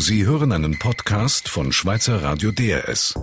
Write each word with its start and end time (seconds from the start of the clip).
Sie 0.00 0.24
hören 0.24 0.52
einen 0.52 0.78
Podcast 0.78 1.48
von 1.48 1.72
Schweizer 1.72 2.22
Radio 2.22 2.52
DRS. 2.52 3.14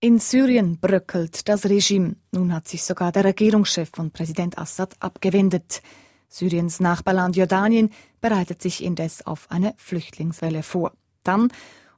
In 0.00 0.18
Syrien 0.18 0.78
bröckelt 0.80 1.46
das 1.46 1.66
Regime. 1.66 2.16
Nun 2.32 2.54
hat 2.54 2.66
sich 2.66 2.82
sogar 2.82 3.12
der 3.12 3.24
Regierungschef 3.24 3.90
von 3.92 4.12
Präsident 4.12 4.56
Assad 4.56 4.94
abgewendet. 4.98 5.82
Syriens 6.30 6.80
Nachbarland 6.80 7.36
Jordanien 7.36 7.90
bereitet 8.22 8.62
sich 8.62 8.82
indes 8.82 9.26
auf 9.26 9.50
eine 9.50 9.74
Flüchtlingswelle 9.76 10.62
vor. 10.62 10.94
Dann 11.22 11.52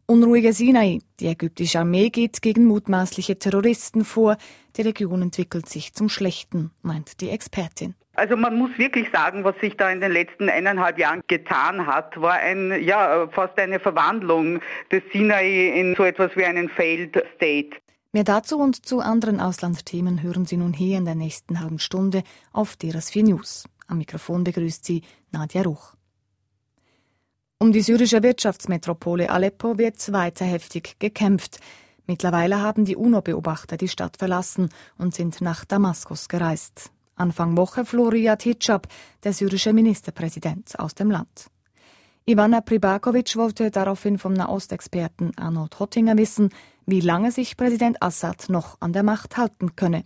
unruhige 0.06 0.52
Sinai. 0.52 0.98
Die 1.20 1.28
ägyptische 1.28 1.78
Armee 1.78 2.10
geht 2.10 2.42
gegen 2.42 2.64
mutmaßliche 2.64 3.38
Terroristen 3.38 4.04
vor. 4.04 4.36
Die 4.76 4.82
Region 4.82 5.22
entwickelt 5.22 5.68
sich 5.68 5.94
zum 5.94 6.08
Schlechten, 6.08 6.72
meint 6.82 7.20
die 7.20 7.28
Expertin. 7.28 7.94
Also 8.14 8.36
man 8.36 8.56
muss 8.58 8.76
wirklich 8.76 9.08
sagen, 9.10 9.42
was 9.42 9.54
sich 9.60 9.76
da 9.76 9.90
in 9.90 10.00
den 10.00 10.12
letzten 10.12 10.50
eineinhalb 10.50 10.98
Jahren 10.98 11.22
getan 11.28 11.86
hat, 11.86 12.20
war 12.20 12.34
ein, 12.34 12.82
ja, 12.82 13.26
fast 13.28 13.58
eine 13.58 13.80
Verwandlung 13.80 14.60
des 14.90 15.02
Sinai 15.12 15.78
in 15.78 15.94
so 15.94 16.04
etwas 16.04 16.36
wie 16.36 16.44
einen 16.44 16.68
Failed 16.68 17.22
State. 17.36 17.70
Mehr 18.12 18.24
dazu 18.24 18.58
und 18.58 18.84
zu 18.84 19.00
anderen 19.00 19.40
Auslandsthemen 19.40 20.22
hören 20.22 20.44
Sie 20.44 20.58
nun 20.58 20.74
hier 20.74 20.98
in 20.98 21.06
der 21.06 21.14
nächsten 21.14 21.60
halben 21.60 21.78
Stunde 21.78 22.22
auf 22.52 22.74
DRS4 22.74 23.24
News. 23.24 23.64
Am 23.86 23.96
Mikrofon 23.96 24.44
begrüßt 24.44 24.84
Sie 24.84 25.02
Nadja 25.30 25.62
Ruch. 25.62 25.94
Um 27.58 27.72
die 27.72 27.80
syrische 27.80 28.22
Wirtschaftsmetropole 28.22 29.30
Aleppo 29.30 29.78
wird 29.78 30.12
weiter 30.12 30.44
heftig 30.44 30.98
gekämpft. 30.98 31.60
Mittlerweile 32.06 32.60
haben 32.60 32.84
die 32.84 32.96
UNO-Beobachter 32.96 33.78
die 33.78 33.88
Stadt 33.88 34.18
verlassen 34.18 34.68
und 34.98 35.14
sind 35.14 35.40
nach 35.40 35.64
Damaskus 35.64 36.28
gereist. 36.28 36.90
Anfang 37.22 37.56
Woche 37.56 37.84
floh 37.84 38.08
Riyad 38.08 38.44
der 39.22 39.32
syrische 39.32 39.72
Ministerpräsident, 39.72 40.76
aus 40.78 40.94
dem 40.96 41.08
Land. 41.08 41.46
Ivana 42.26 42.60
Pribakovic 42.60 43.36
wollte 43.36 43.70
daraufhin 43.70 44.18
vom 44.18 44.32
Nahostexperten 44.32 45.30
Arnold 45.36 45.78
Hottinger 45.78 46.18
wissen, 46.18 46.50
wie 46.84 47.00
lange 47.00 47.30
sich 47.30 47.56
Präsident 47.56 48.02
Assad 48.02 48.48
noch 48.48 48.76
an 48.80 48.92
der 48.92 49.04
Macht 49.04 49.36
halten 49.36 49.76
könne. 49.76 50.04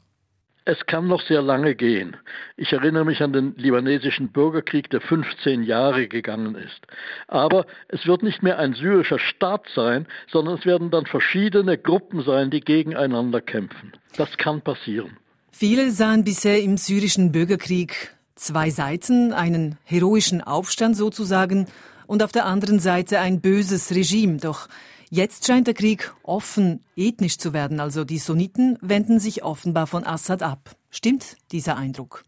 Es 0.67 0.85
kann 0.87 1.07
noch 1.07 1.23
sehr 1.23 1.43
lange 1.43 1.75
gehen. 1.75 2.17
Ich 2.57 2.73
erinnere 2.73 3.05
mich 3.05 3.23
an 3.23 3.33
den 3.33 3.55
libanesischen 3.57 4.33
Bürgerkrieg, 4.33 4.91
der 4.91 5.01
15 5.01 5.63
Jahre 5.63 6.09
gegangen 6.09 6.55
ist. 6.57 6.81
Aber 7.29 7.67
es 7.89 8.07
wird 8.07 8.23
nicht 8.23 8.43
mehr 8.43 8.59
ein 8.59 8.75
syrischer 8.75 9.21
Staat 9.21 9.67
sein, 9.75 10.07
sondern 10.31 10.59
es 10.59 10.67
werden 10.67 10.91
dann 10.91 11.07
verschiedene 11.07 11.79
Gruppen 11.79 12.23
sein, 12.25 12.51
die 12.51 12.61
gegeneinander 12.61 13.41
kämpfen. 13.41 13.93
Das 14.17 14.37
kann 14.37 14.61
passieren. 14.61 15.17
Viele 15.59 15.91
sahen 15.91 16.23
bisher 16.23 16.63
im 16.63 16.77
syrischen 16.77 17.33
Bürgerkrieg 17.33 18.15
zwei 18.35 18.69
Seiten, 18.69 19.33
einen 19.33 19.79
heroischen 19.85 20.43
Aufstand 20.43 20.99
sozusagen 20.99 21.67
und 22.07 22.23
auf 22.23 22.31
der 22.31 22.45
anderen 22.45 22.79
Seite 22.79 23.21
ein 23.21 23.41
böses 23.41 23.91
Regime. 23.91 24.37
Doch 24.37 24.69
jetzt 25.09 25.47
scheint 25.47 25.67
der 25.67 25.73
Krieg 25.73 26.13
offen 26.23 26.85
ethnisch 26.95 27.39
zu 27.39 27.55
werden. 27.55 27.81
Also 27.81 28.05
die 28.05 28.19
Sunniten 28.19 28.77
wenden 28.83 29.19
sich 29.19 29.45
offenbar 29.45 29.87
von 29.87 30.05
Assad 30.05 30.43
ab. 30.43 30.77
Stimmt 30.91 31.39
dieser 31.53 31.79
Eindruck? 31.79 32.23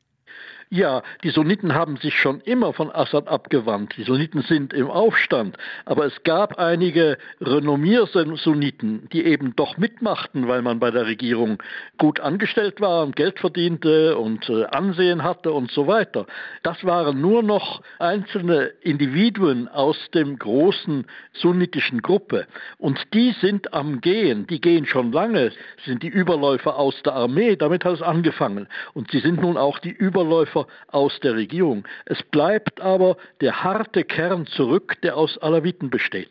Ja, 0.70 1.02
die 1.22 1.30
Sunniten 1.30 1.72
haben 1.72 1.96
sich 1.96 2.14
schon 2.14 2.42
immer 2.42 2.74
von 2.74 2.94
Assad 2.94 3.26
abgewandt. 3.26 3.94
Die 3.96 4.02
Sunniten 4.02 4.42
sind 4.42 4.74
im 4.74 4.90
Aufstand. 4.90 5.56
Aber 5.86 6.04
es 6.04 6.22
gab 6.24 6.58
einige 6.58 7.16
Renommier-Sunniten, 7.40 9.08
die 9.10 9.24
eben 9.24 9.56
doch 9.56 9.78
mitmachten, 9.78 10.46
weil 10.46 10.60
man 10.60 10.78
bei 10.78 10.90
der 10.90 11.06
Regierung 11.06 11.62
gut 11.96 12.20
angestellt 12.20 12.82
war 12.82 13.04
und 13.04 13.16
Geld 13.16 13.38
verdiente 13.38 14.18
und 14.18 14.50
äh, 14.50 14.66
Ansehen 14.66 15.22
hatte 15.22 15.52
und 15.52 15.70
so 15.70 15.86
weiter. 15.86 16.26
Das 16.62 16.84
waren 16.84 17.18
nur 17.18 17.42
noch 17.42 17.80
einzelne 17.98 18.72
Individuen 18.82 19.68
aus 19.68 19.96
dem 20.12 20.38
großen 20.38 21.06
sunnitischen 21.32 22.02
Gruppe. 22.02 22.46
Und 22.76 23.14
die 23.14 23.30
sind 23.40 23.72
am 23.72 24.02
Gehen. 24.02 24.46
Die 24.48 24.60
gehen 24.60 24.84
schon 24.84 25.12
lange, 25.12 25.50
sind 25.86 26.02
die 26.02 26.08
Überläufer 26.08 26.76
aus 26.76 27.02
der 27.04 27.14
Armee. 27.14 27.56
Damit 27.56 27.86
hat 27.86 27.94
es 27.94 28.02
angefangen. 28.02 28.68
Und 28.92 29.10
sie 29.10 29.20
sind 29.20 29.40
nun 29.40 29.56
auch 29.56 29.78
die 29.78 29.92
Überläufer 29.92 30.57
Helfer 30.58 30.66
aus 30.88 31.12
der 31.22 31.34
Regierung. 31.34 31.84
Es 32.06 32.18
bleibt 32.30 32.80
aber 32.80 33.16
der 33.40 33.62
harte 33.62 34.04
Kern 34.04 34.46
zurück, 34.46 34.96
der 35.02 35.16
aus 35.16 35.38
Alawiten 35.38 35.90
besteht. 35.90 36.30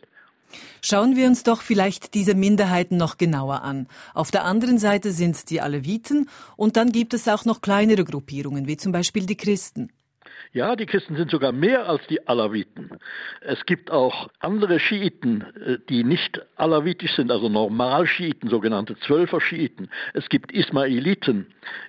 Schauen 0.80 1.16
wir 1.16 1.26
uns 1.26 1.42
doch 1.42 1.60
vielleicht 1.60 2.14
diese 2.14 2.34
Minderheiten 2.34 2.96
noch 2.96 3.18
genauer 3.18 3.62
an. 3.62 3.86
Auf 4.14 4.30
der 4.30 4.44
anderen 4.44 4.78
Seite 4.78 5.12
sind 5.12 5.50
die 5.50 5.60
Aleviten 5.60 6.28
und 6.56 6.76
dann 6.76 6.90
gibt 6.90 7.12
es 7.12 7.28
auch 7.28 7.44
noch 7.44 7.60
kleinere 7.60 8.04
Gruppierungen, 8.04 8.66
wie 8.66 8.78
zum 8.78 8.92
Beispiel 8.92 9.26
die 9.26 9.36
Christen. 9.36 9.90
Ja, 10.52 10.76
die 10.76 10.86
Christen 10.86 11.16
sind 11.16 11.30
sogar 11.30 11.52
mehr 11.52 11.88
als 11.88 12.06
die 12.06 12.26
Alawiten. 12.26 12.90
Es 13.42 13.66
gibt 13.66 13.90
auch 13.90 14.28
andere 14.40 14.80
Schiiten, 14.80 15.42
äh, 15.42 15.78
die 15.88 16.04
nicht 16.04 16.40
alawitisch 16.56 17.14
sind, 17.16 17.30
also 17.30 17.48
Normalschiiten, 17.50 18.48
sogenannte 18.48 18.96
Zwölfer-Schiiten. 19.00 19.90
Es 20.14 20.28
gibt 20.30 20.50
Ismailiten, 20.50 21.46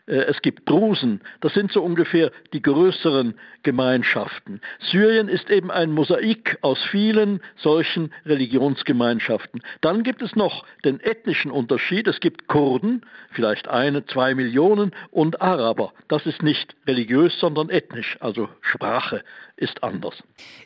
äh, 0.08 0.16
es 0.16 0.42
gibt 0.42 0.70
Drusen. 0.70 1.22
Das 1.40 1.54
sind 1.54 1.72
so 1.72 1.82
ungefähr 1.82 2.32
die 2.52 2.62
größeren 2.62 3.36
Gemeinschaften. 3.64 4.60
Syrien 4.80 5.30
ist 5.30 5.50
eben 5.50 5.72
ein 5.72 5.92
Mosaik 5.92 6.58
aus 6.62 6.84
vielen 6.92 7.42
solchen 7.58 8.14
Religionsgemeinschaften. 8.26 9.62
Dann 9.82 10.04
gibt 10.04 10.22
es 10.22 10.36
noch 10.36 10.66
den 10.84 11.00
ethnischen 11.00 11.52
Unterschied. 11.52 12.08
Es 12.08 12.20
gibt 12.20 12.48
Kurden, 12.48 13.06
vielleicht 13.32 13.70
eine, 13.70 14.06
zwei 14.06 14.36
Millionen, 14.36 14.92
und 15.12 15.42
Araber. 15.42 15.94
Das 16.08 16.26
ist 16.26 16.44
nicht 16.44 16.76
religiös, 16.88 17.40
sondern 17.40 17.70
ethnisch, 17.70 18.18
also 18.20 18.50
Sprache 18.62 19.24
ist 19.56 19.84
anders. 19.84 20.16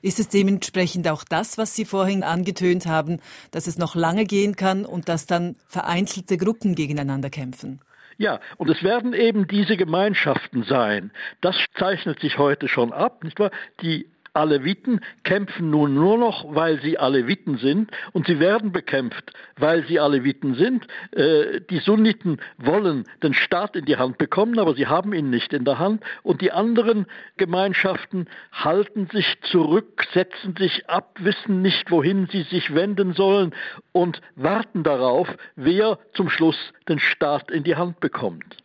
Ist 0.02 0.20
es 0.20 0.30
dementsprechend 0.30 1.08
auch 1.08 1.24
das, 1.24 1.58
was 1.58 1.76
Sie 1.76 1.86
vorhin 1.86 2.24
angetönt 2.24 2.86
haben, 2.86 3.20
dass 3.52 3.68
es 3.68 3.78
noch 3.78 3.96
lange 3.96 4.26
gehen 4.26 4.56
kann 4.56 4.86
und 4.86 5.10
dass 5.10 5.26
dann 5.26 5.56
vereinzelte 5.68 6.38
Gruppen 6.38 6.76
gegeneinander 6.76 7.30
kämpfen? 7.30 7.80
Ja, 8.18 8.40
und 8.58 8.70
es 8.70 8.84
werden 8.84 9.14
eben 9.14 9.48
diese 9.48 9.76
Gemeinschaften 9.76 10.64
sein. 10.64 11.12
Das 11.42 11.56
zeichnet 11.78 12.20
sich 12.20 12.38
heute 12.38 12.68
schon 12.68 12.94
ab, 12.94 13.24
nicht 13.24 13.40
wahr? 13.40 13.52
Die 13.82 14.08
Aleviten 14.34 15.00
kämpfen 15.24 15.70
nun 15.70 15.94
nur 15.94 16.18
noch, 16.18 16.56
weil 16.56 16.82
sie 16.82 16.98
Aleviten 16.98 17.58
sind 17.58 17.92
und 18.14 18.26
sie 18.26 18.40
werden 18.40 18.72
bekämpft, 18.72 19.32
weil 19.58 19.86
sie 19.86 20.00
Aleviten 20.00 20.56
sind. 20.56 20.88
Äh, 21.12 21.62
die 21.70 21.78
Sunniten 21.78 22.42
wollen 22.58 23.06
den 23.22 23.36
Staat 23.36 23.76
in 23.76 23.86
die 23.86 23.98
Hand 23.98 24.18
bekommen, 24.18 24.58
aber 24.58 24.74
sie 24.74 24.88
haben 24.88 25.14
ihn 25.14 25.30
nicht 25.30 25.54
in 25.54 25.66
der 25.66 25.78
Hand 25.78 26.04
und 26.24 26.42
die 26.42 26.52
anderen 26.52 27.06
Gemeinschaften 27.38 28.28
halten 28.52 29.08
sich 29.12 29.40
zurück, 29.52 30.04
setzen 30.14 30.56
sich 30.58 30.90
ab, 30.90 31.18
wissen 31.20 31.62
nicht, 31.62 31.92
wohin 31.92 32.28
sie 32.32 32.42
sich 32.44 32.74
wenden 32.74 33.14
sollen 33.14 33.54
und 33.92 34.20
warten 34.36 34.84
darauf, 34.84 35.28
wer 35.56 36.00
zum 36.14 36.30
Schluss 36.30 36.58
den 36.90 36.98
Staat 36.98 37.52
in 37.52 37.64
die 37.64 37.76
Hand 37.76 38.00
bekommt. 38.00 38.63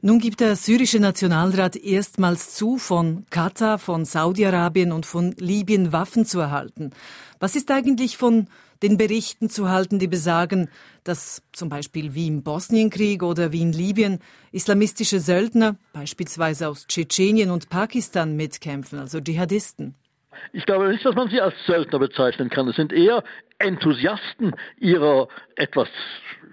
Nun 0.00 0.20
gibt 0.20 0.38
der 0.38 0.54
syrische 0.54 1.00
Nationalrat 1.00 1.74
erstmals 1.74 2.54
zu, 2.54 2.78
von 2.78 3.26
Katar, 3.30 3.80
von 3.80 4.04
Saudi-Arabien 4.04 4.92
und 4.92 5.06
von 5.06 5.32
Libyen 5.32 5.92
Waffen 5.92 6.24
zu 6.24 6.38
erhalten. 6.38 6.90
Was 7.40 7.56
ist 7.56 7.68
eigentlich 7.72 8.16
von 8.16 8.46
den 8.80 8.96
Berichten 8.96 9.50
zu 9.50 9.68
halten, 9.68 9.98
die 9.98 10.06
besagen, 10.06 10.70
dass 11.02 11.42
zum 11.52 11.68
Beispiel 11.68 12.14
wie 12.14 12.28
im 12.28 12.44
Bosnienkrieg 12.44 13.24
oder 13.24 13.50
wie 13.50 13.62
in 13.62 13.72
Libyen 13.72 14.20
islamistische 14.52 15.18
Söldner, 15.18 15.74
beispielsweise 15.92 16.68
aus 16.68 16.86
Tschetschenien 16.86 17.50
und 17.50 17.68
Pakistan, 17.68 18.36
mitkämpfen, 18.36 19.00
also 19.00 19.20
Dschihadisten? 19.20 19.96
Ich 20.52 20.64
glaube 20.64 20.90
nicht, 20.90 21.04
dass 21.04 21.16
man 21.16 21.28
sie 21.28 21.40
als 21.40 21.54
Söldner 21.66 21.98
bezeichnen 21.98 22.50
kann. 22.50 22.68
Es 22.68 22.76
sind 22.76 22.92
eher 22.92 23.24
Enthusiasten 23.58 24.54
ihrer 24.78 25.26
etwas 25.56 25.88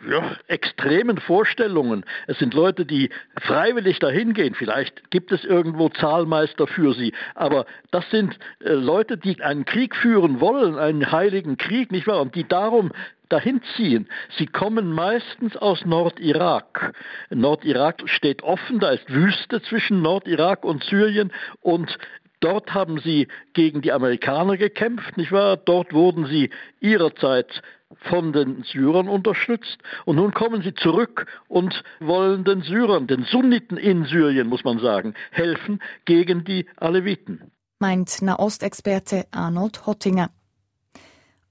ja, 0.09 0.37
extremen 0.47 1.17
Vorstellungen. 1.19 2.05
Es 2.27 2.37
sind 2.39 2.53
Leute, 2.53 2.85
die 2.85 3.09
freiwillig 3.41 3.99
dahin 3.99 4.33
gehen. 4.33 4.55
Vielleicht 4.55 5.09
gibt 5.11 5.31
es 5.31 5.43
irgendwo 5.43 5.89
Zahlmeister 5.89 6.67
für 6.67 6.93
sie. 6.93 7.13
Aber 7.33 7.65
das 7.91 8.09
sind 8.11 8.37
äh, 8.59 8.73
Leute, 8.73 9.17
die 9.17 9.41
einen 9.41 9.65
Krieg 9.65 9.95
führen 9.95 10.39
wollen, 10.39 10.77
einen 10.77 11.11
heiligen 11.11 11.57
Krieg, 11.57 11.91
nicht 11.91 12.07
wahr? 12.07 12.21
Und 12.21 12.35
die 12.35 12.47
darum 12.47 12.91
dahin 13.29 13.61
ziehen. 13.75 14.07
Sie 14.37 14.45
kommen 14.45 14.91
meistens 14.91 15.57
aus 15.57 15.85
Nordirak. 15.85 16.93
Nordirak 17.29 18.03
steht 18.05 18.43
offen, 18.43 18.79
da 18.79 18.91
ist 18.91 19.11
Wüste 19.11 19.61
zwischen 19.63 20.01
Nordirak 20.01 20.63
und 20.63 20.83
Syrien 20.83 21.31
und 21.61 21.97
Dort 22.41 22.75
haben 22.75 22.99
sie 22.99 23.27
gegen 23.53 23.81
die 23.81 23.91
Amerikaner 23.91 24.57
gekämpft, 24.57 25.17
nicht 25.17 25.31
wahr? 25.31 25.57
Dort 25.57 25.93
wurden 25.93 26.27
sie 26.27 26.51
ihrerzeit 26.79 27.63
von 28.09 28.33
den 28.33 28.63
Syrern 28.63 29.07
unterstützt. 29.09 29.77
Und 30.05 30.17
nun 30.17 30.33
kommen 30.33 30.61
sie 30.61 30.73
zurück 30.73 31.27
und 31.47 31.83
wollen 31.99 32.43
den 32.43 32.61
Syrern, 32.61 33.07
den 33.07 33.23
Sunniten 33.23 33.77
in 33.77 34.05
Syrien, 34.05 34.47
muss 34.47 34.63
man 34.63 34.79
sagen, 34.79 35.13
helfen 35.31 35.81
gegen 36.05 36.43
die 36.43 36.67
Aleviten. 36.77 37.51
Meint 37.79 38.21
Nahostexperte 38.21 39.25
Arnold 39.31 39.85
Hottinger. 39.85 40.29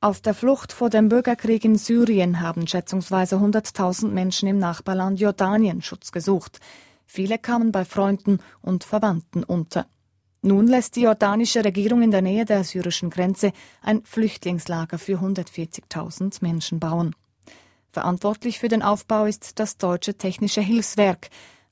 Auf 0.01 0.21
der 0.21 0.35
Flucht 0.35 0.73
vor 0.73 0.91
dem 0.91 1.09
Bürgerkrieg 1.09 1.65
in 1.65 1.77
Syrien 1.77 2.41
haben 2.41 2.67
schätzungsweise 2.67 3.37
100.000 3.37 4.09
Menschen 4.09 4.49
im 4.49 4.59
Nachbarland 4.59 5.19
Jordanien 5.19 5.81
Schutz 5.81 6.13
gesucht. 6.13 6.61
Viele 7.07 7.39
kamen 7.39 7.73
bei 7.73 7.85
Freunden 7.85 8.39
und 8.61 8.85
Verwandten 8.85 9.45
unter. 9.45 9.87
Nun 10.47 10.67
lässt 10.67 10.97
die 10.97 11.05
jordanische 11.05 11.65
Regierung 11.65 12.03
in 12.03 12.11
der 12.11 12.21
Nähe 12.21 12.45
der 12.45 12.65
syrischen 12.65 13.09
Grenze 13.09 13.53
ein 13.81 14.03
Flüchtlingslager 14.05 14.99
für 14.99 15.15
140.000 15.15 16.43
Menschen 16.43 16.79
bauen. 16.81 17.17
Verantwortlich 17.91 18.59
für 18.59 18.69
den 18.69 18.83
Aufbau 18.83 19.25
ist 19.25 19.59
das 19.59 19.79
Deutsche 19.79 20.19
Technische 20.19 20.61
Hilfswerk. 20.61 21.31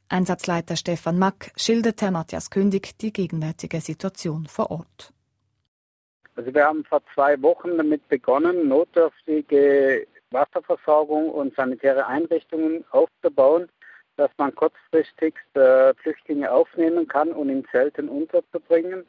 Einsatzleiter 0.09 0.77
Stefan 0.77 1.19
Mack 1.19 1.53
schilderte 1.55 2.11
Matthias 2.11 2.49
Kündig 2.49 2.97
die 2.97 3.13
gegenwärtige 3.13 3.83
Situation 3.83 4.47
vor 4.47 4.71
Ort. 4.71 5.13
Also 6.35 6.55
wir 6.55 6.65
haben 6.65 6.83
vor 6.87 7.03
zwei 7.13 7.43
Wochen 7.43 7.77
damit 7.77 8.09
begonnen, 8.09 8.69
notdürftige 8.69 10.07
Wasserversorgung 10.31 11.29
und 11.29 11.55
sanitäre 11.57 12.07
Einrichtungen 12.07 12.87
aufzubauen, 12.91 13.69
dass 14.17 14.31
man 14.37 14.55
kurzfristig 14.55 15.35
äh, 15.55 15.95
Flüchtlinge 15.95 16.51
aufnehmen 16.51 17.09
kann 17.09 17.33
und 17.33 17.49
in 17.49 17.65
Zelten 17.71 18.09
unterzubringen. 18.09 19.07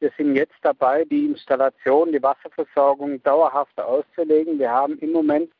Wir 0.00 0.12
sind 0.16 0.36
jetzt 0.36 0.56
dabei, 0.62 1.04
die 1.04 1.26
Installation, 1.26 2.12
die 2.12 2.22
Wasserversorgung 2.22 3.22
dauerhaft 3.22 3.80
auszulegen. 3.80 4.58
Wir 4.58 4.70
haben 4.70 4.98
im 5.00 5.12
Moment 5.12 5.50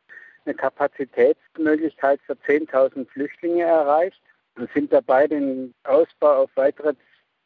eine 0.45 0.55
Kapazitätsmöglichkeit 0.55 2.21
für 2.25 2.35
10.000 2.35 3.09
Flüchtlinge 3.09 3.65
erreicht 3.65 4.21
und 4.57 4.71
sind 4.73 4.93
dabei, 4.93 5.27
den 5.27 5.75
Ausbau 5.85 6.45
auf 6.45 6.51
weitere 6.55 6.95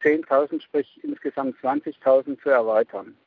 10.000, 0.03 0.61
sprich 0.61 0.99
insgesamt 1.03 1.57
20.000 1.57 2.41
zu 2.41 2.49
erweitern. 2.49 3.17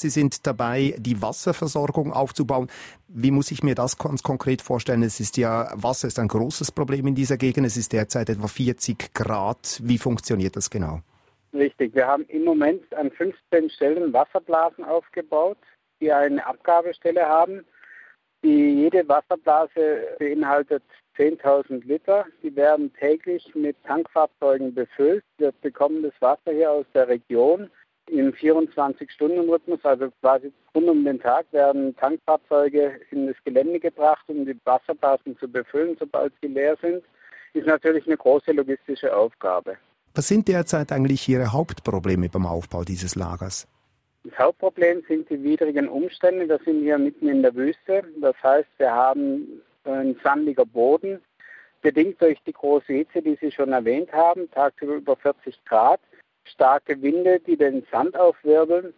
Sie 0.00 0.10
sind 0.10 0.46
dabei, 0.46 0.94
die 0.96 1.20
Wasserversorgung 1.20 2.12
aufzubauen. 2.12 2.68
Wie 3.08 3.32
muss 3.32 3.50
ich 3.50 3.64
mir 3.64 3.74
das 3.74 3.98
ganz 3.98 4.22
konkret 4.22 4.62
vorstellen? 4.62 5.02
Es 5.02 5.18
ist 5.18 5.36
ja, 5.36 5.72
Wasser 5.74 6.06
ist 6.06 6.20
ein 6.20 6.28
großes 6.28 6.70
Problem 6.70 7.08
in 7.08 7.16
dieser 7.16 7.36
Gegend. 7.36 7.66
Es 7.66 7.76
ist 7.76 7.92
derzeit 7.92 8.28
etwa 8.30 8.46
40 8.46 9.12
Grad. 9.12 9.80
Wie 9.82 9.98
funktioniert 9.98 10.54
das 10.54 10.70
genau? 10.70 11.00
Richtig. 11.52 11.96
Wir 11.96 12.06
haben 12.06 12.24
im 12.28 12.44
Moment 12.44 12.94
an 12.94 13.10
15 13.10 13.70
Stellen 13.70 14.12
Wasserblasen 14.12 14.84
aufgebaut, 14.84 15.58
die 16.00 16.12
eine 16.12 16.46
Abgabestelle 16.46 17.26
haben. 17.26 17.64
Die, 18.44 18.82
jede 18.82 19.08
Wasserblase 19.08 20.14
beinhaltet 20.20 20.84
10.000 21.16 21.84
Liter. 21.84 22.24
Die 22.44 22.54
werden 22.54 22.92
täglich 22.94 23.52
mit 23.56 23.76
Tankfahrzeugen 23.82 24.72
befüllt. 24.72 25.24
Wir 25.38 25.50
bekommen 25.60 26.04
das 26.04 26.14
Wasser 26.20 26.52
hier 26.52 26.70
aus 26.70 26.86
der 26.94 27.08
Region 27.08 27.68
im 28.10 28.32
24-Stunden-Rhythmus, 28.32 29.80
also 29.82 30.10
quasi 30.20 30.52
rund 30.74 30.88
um 30.88 31.04
den 31.04 31.20
Tag, 31.20 31.46
werden 31.52 31.96
Tankfahrzeuge 31.96 33.00
in 33.10 33.26
das 33.26 33.36
Gelände 33.44 33.80
gebracht, 33.80 34.24
um 34.28 34.44
die 34.44 34.56
Wasserblasen 34.64 35.38
zu 35.38 35.48
befüllen, 35.48 35.96
sobald 35.98 36.32
sie 36.40 36.48
leer 36.48 36.76
sind. 36.80 37.02
Ist 37.54 37.66
natürlich 37.66 38.06
eine 38.06 38.16
große 38.16 38.52
logistische 38.52 39.14
Aufgabe. 39.14 39.76
Was 40.14 40.28
sind 40.28 40.48
derzeit 40.48 40.92
eigentlich 40.92 41.28
Ihre 41.28 41.52
Hauptprobleme 41.52 42.28
beim 42.28 42.46
Aufbau 42.46 42.84
dieses 42.84 43.14
Lagers? 43.14 43.66
Das 44.24 44.38
Hauptproblem 44.38 45.02
sind 45.06 45.30
die 45.30 45.42
widrigen 45.42 45.88
Umstände. 45.88 46.48
Wir 46.48 46.58
sind 46.64 46.80
hier 46.82 46.98
mitten 46.98 47.28
in 47.28 47.42
der 47.42 47.54
Wüste. 47.54 48.02
Das 48.20 48.34
heißt, 48.42 48.68
wir 48.78 48.92
haben 48.92 49.62
einen 49.84 50.18
sandiger 50.22 50.66
Boden, 50.66 51.20
bedingt 51.80 52.20
durch 52.20 52.38
die 52.46 52.52
große 52.52 52.92
Hitze, 52.92 53.22
die 53.22 53.38
Sie 53.40 53.50
schon 53.50 53.72
erwähnt 53.72 54.12
haben, 54.12 54.50
tagsüber 54.50 54.94
über 54.94 55.16
40 55.16 55.64
Grad 55.64 56.00
starke 56.48 57.00
Winde, 57.02 57.40
die 57.40 57.56
den 57.56 57.84
Sand 57.90 58.16
aufwirbeln, 58.18 58.92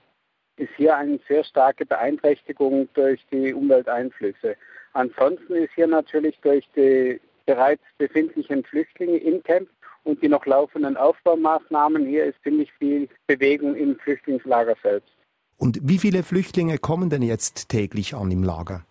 ist 0.56 0.70
hier 0.76 0.97
eine 0.97 1.19
sehr 1.29 1.44
starke 1.44 1.87
Beeinträchtigung 1.87 2.88
durch 2.94 3.25
die 3.32 3.55
Umwelteinflüsse. 3.55 4.56
Ansonsten 4.93 5.55
ist 5.55 5.73
hier 5.75 5.87
natürlich 5.87 6.38
durch 6.43 6.69
die 6.76 7.20
bereits 7.47 7.82
befindlichen 7.99 8.64
Flüchtlinge 8.64 9.17
im 9.17 9.43
Camp 9.43 9.69
und 10.05 10.23
die 10.23 10.29
noch 10.29 10.47
laufenden 10.47 10.97
Aufbaumaßnahmen 10.97 12.06
hier 12.06 12.25
ist 12.25 12.43
ziemlich 12.43 12.73
viel 12.75 13.08
Bewegung 13.26 13.75
im 13.75 13.97
Flüchtlingslager 13.99 14.76
selbst. 14.82 15.12
Und 15.56 15.79
wie 15.82 15.99
viele 15.99 16.23
Flüchtlinge 16.23 16.79
kommen 16.79 17.11
denn 17.11 17.23
jetzt 17.23 17.69
täglich 17.69 18.14
an 18.14 18.31
im 18.31 18.43
Lager? 18.43 18.85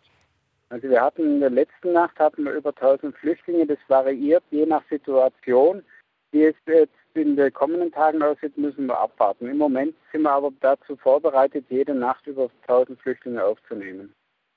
Also 0.70 0.88
wir 0.88 1.02
hatten 1.02 1.24
in 1.24 1.40
der 1.40 1.50
letzten 1.50 1.94
Nacht 1.94 2.20
hatten 2.20 2.46
wir 2.46 2.54
über 2.54 2.70
1000 2.70 3.16
Flüchtlinge. 3.18 3.66
Das 3.66 3.80
variiert 3.88 4.44
je 4.52 4.68
nach 4.68 4.84
Situation. 4.88 5.82
Wie 6.32 6.44
es 6.44 6.56
jetzt 6.68 6.94
in 7.14 7.36
den 7.36 7.52
kommenden 7.52 7.92
Tagen 7.92 8.22
aussieht, 8.22 8.58
müssen 8.58 8.86
wir 8.86 9.00
abwarten. 9.00 9.48
Im 9.48 9.58
Moment 9.58 9.96
sind 10.12 10.22
wir 10.24 10.32
aber 10.32 10.52
dazu 10.62 10.96
vorbereitet, 10.96 11.66
jede 11.70 11.96
Nacht 11.96 12.26
über 12.28 12.50
1000 12.68 13.00
Flüchtlinge 13.02 13.44
aufzunehmen. 13.44 14.14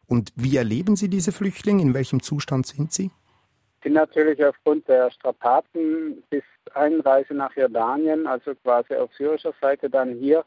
Und 0.06 0.32
wie 0.36 0.56
erleben 0.56 0.96
Sie 0.96 1.08
diese 1.08 1.32
Flüchtlinge? 1.32 1.82
In 1.82 1.94
welchem 1.94 2.22
Zustand 2.22 2.66
sind 2.66 2.92
sie? 2.92 3.10
Sind 3.82 3.94
natürlich 3.94 4.44
aufgrund 4.44 4.86
der 4.86 5.10
Strapazen 5.10 6.22
bis 6.30 6.42
Einreise 6.74 7.34
nach 7.34 7.56
Jordanien, 7.56 8.26
also 8.26 8.54
quasi 8.56 8.94
auf 8.94 9.12
syrischer 9.14 9.54
Seite, 9.60 9.90
dann 9.90 10.14
hier 10.14 10.44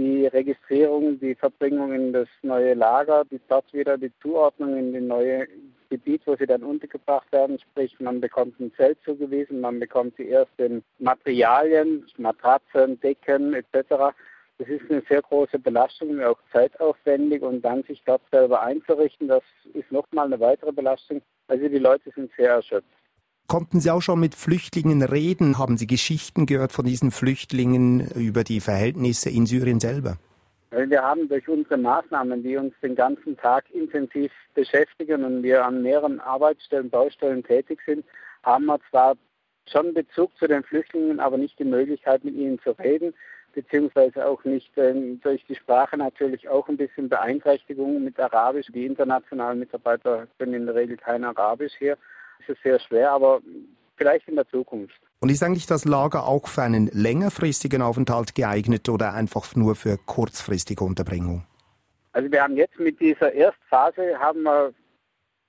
die 0.00 0.26
Registrierung, 0.26 1.20
die 1.20 1.34
Verbringung 1.34 1.92
in 1.92 2.14
das 2.14 2.26
neue 2.40 2.72
Lager, 2.72 3.26
die 3.30 3.38
dort 3.48 3.70
wieder 3.74 3.98
die 3.98 4.10
Zuordnung 4.22 4.78
in 4.78 4.94
die 4.94 5.00
neue 5.00 5.46
Gebiet, 5.90 6.22
wo 6.24 6.36
sie 6.36 6.46
dann 6.46 6.62
untergebracht 6.62 7.30
werden. 7.32 7.58
Sprich, 7.58 8.00
man 8.00 8.18
bekommt 8.18 8.58
ein 8.60 8.72
Zelt 8.76 8.96
zugewiesen, 9.04 9.60
man 9.60 9.78
bekommt 9.78 10.16
die 10.16 10.30
ersten 10.30 10.82
Materialien, 11.00 12.06
Matratzen, 12.16 12.98
Decken 13.00 13.52
etc. 13.52 14.16
Das 14.56 14.68
ist 14.68 14.90
eine 14.90 15.02
sehr 15.06 15.20
große 15.20 15.58
Belastung, 15.58 16.18
auch 16.22 16.38
zeitaufwendig 16.50 17.42
und 17.42 17.60
dann 17.60 17.82
sich 17.82 18.02
dort 18.06 18.22
selber 18.30 18.62
einzurichten, 18.62 19.28
das 19.28 19.42
ist 19.74 19.92
nochmal 19.92 20.26
eine 20.26 20.40
weitere 20.40 20.72
Belastung. 20.72 21.20
Also 21.48 21.68
die 21.68 21.78
Leute 21.78 22.10
sind 22.14 22.30
sehr 22.38 22.52
erschöpft. 22.52 22.88
Konnten 23.50 23.80
Sie 23.80 23.90
auch 23.90 24.00
schon 24.00 24.20
mit 24.20 24.36
Flüchtlingen 24.36 25.02
reden? 25.02 25.58
Haben 25.58 25.76
Sie 25.76 25.88
Geschichten 25.88 26.46
gehört 26.46 26.70
von 26.70 26.84
diesen 26.84 27.10
Flüchtlingen 27.10 28.08
über 28.14 28.44
die 28.44 28.60
Verhältnisse 28.60 29.28
in 29.28 29.44
Syrien 29.44 29.80
selber? 29.80 30.18
Wir 30.70 31.02
haben 31.02 31.28
durch 31.28 31.48
unsere 31.48 31.76
Maßnahmen, 31.76 32.44
die 32.44 32.56
uns 32.56 32.72
den 32.80 32.94
ganzen 32.94 33.36
Tag 33.36 33.64
intensiv 33.74 34.30
beschäftigen 34.54 35.24
und 35.24 35.42
wir 35.42 35.64
an 35.64 35.82
mehreren 35.82 36.20
Arbeitsstellen, 36.20 36.90
Baustellen 36.90 37.42
tätig 37.42 37.80
sind, 37.84 38.04
haben 38.44 38.66
wir 38.66 38.78
zwar 38.88 39.16
schon 39.66 39.94
Bezug 39.94 40.30
zu 40.38 40.46
den 40.46 40.62
Flüchtlingen, 40.62 41.18
aber 41.18 41.36
nicht 41.36 41.58
die 41.58 41.64
Möglichkeit, 41.64 42.22
mit 42.22 42.36
ihnen 42.36 42.60
zu 42.60 42.70
reden, 42.78 43.12
beziehungsweise 43.52 44.26
auch 44.26 44.44
nicht 44.44 44.78
äh, 44.78 44.94
durch 45.24 45.44
die 45.46 45.56
Sprache 45.56 45.96
natürlich 45.96 46.48
auch 46.48 46.68
ein 46.68 46.76
bisschen 46.76 47.08
Beeinträchtigung 47.08 48.04
mit 48.04 48.16
Arabisch. 48.20 48.68
Die 48.72 48.86
internationalen 48.86 49.58
Mitarbeiter 49.58 50.28
können 50.38 50.54
in 50.54 50.66
der 50.66 50.76
Regel 50.76 50.96
kein 50.96 51.24
Arabisch 51.24 51.72
hier. 51.80 51.98
Es 52.42 52.48
ist 52.48 52.62
sehr 52.62 52.78
schwer, 52.80 53.12
aber 53.12 53.40
vielleicht 53.96 54.28
in 54.28 54.36
der 54.36 54.48
Zukunft. 54.48 54.98
Und 55.20 55.30
ist 55.30 55.42
eigentlich 55.42 55.66
das 55.66 55.84
Lager 55.84 56.26
auch 56.26 56.48
für 56.48 56.62
einen 56.62 56.88
längerfristigen 56.92 57.82
Aufenthalt 57.82 58.34
geeignet 58.34 58.88
oder 58.88 59.12
einfach 59.12 59.54
nur 59.54 59.74
für 59.76 59.98
kurzfristige 59.98 60.82
Unterbringung? 60.82 61.44
Also 62.12 62.32
wir 62.32 62.42
haben 62.42 62.56
jetzt 62.56 62.78
mit 62.78 62.98
dieser 63.00 63.32
Erstphase 63.32 64.18
haben 64.18 64.42
wir 64.42 64.72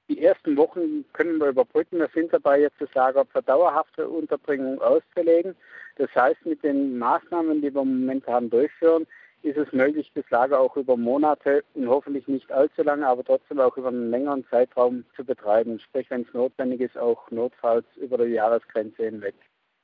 die 0.09 0.21
ersten 0.21 0.57
Wochen 0.57 1.05
können 1.13 1.37
wir 1.37 1.47
überbrücken. 1.47 1.99
Wir 1.99 2.09
sind 2.13 2.33
dabei 2.33 2.59
jetzt 2.59 2.75
das 2.79 2.93
Lager 2.93 3.25
für 3.25 3.41
dauerhafte 3.41 4.09
Unterbringung 4.09 4.81
auszulegen. 4.81 5.55
Das 5.95 6.09
heißt, 6.13 6.45
mit 6.45 6.61
den 6.63 6.97
Maßnahmen, 6.97 7.61
die 7.61 7.73
wir 7.73 7.85
momentan 7.85 8.49
durchführen, 8.49 9.07
ist 9.43 9.57
es 9.57 9.71
möglich, 9.73 10.11
das 10.15 10.29
Lager 10.29 10.59
auch 10.59 10.75
über 10.77 10.97
Monate 10.97 11.63
und 11.73 11.87
hoffentlich 11.87 12.27
nicht 12.27 12.51
allzu 12.51 12.83
lange, 12.83 13.07
aber 13.07 13.23
trotzdem 13.23 13.59
auch 13.59 13.75
über 13.77 13.89
einen 13.89 14.09
längeren 14.09 14.45
Zeitraum 14.49 15.03
zu 15.15 15.23
betreiben. 15.23 15.79
Sprich, 15.79 16.09
wenn 16.09 16.21
es 16.21 16.33
notwendig 16.33 16.81
ist, 16.81 16.97
auch 16.97 17.29
notfalls 17.31 17.85
über 17.97 18.17
die 18.17 18.33
Jahresgrenze 18.33 19.03
hinweg. 19.03 19.35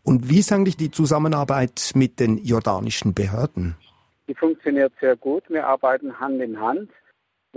Und 0.03 0.29
wie 0.29 0.39
ist 0.39 0.51
eigentlich 0.51 0.77
die 0.77 0.91
Zusammenarbeit 0.91 1.91
mit 1.95 2.19
den 2.19 2.37
jordanischen 2.37 3.13
Behörden? 3.13 3.75
Die 4.27 4.35
funktioniert 4.35 4.93
sehr 4.99 5.15
gut. 5.15 5.43
Wir 5.49 5.67
arbeiten 5.67 6.19
Hand 6.19 6.41
in 6.41 6.59
Hand, 6.59 6.89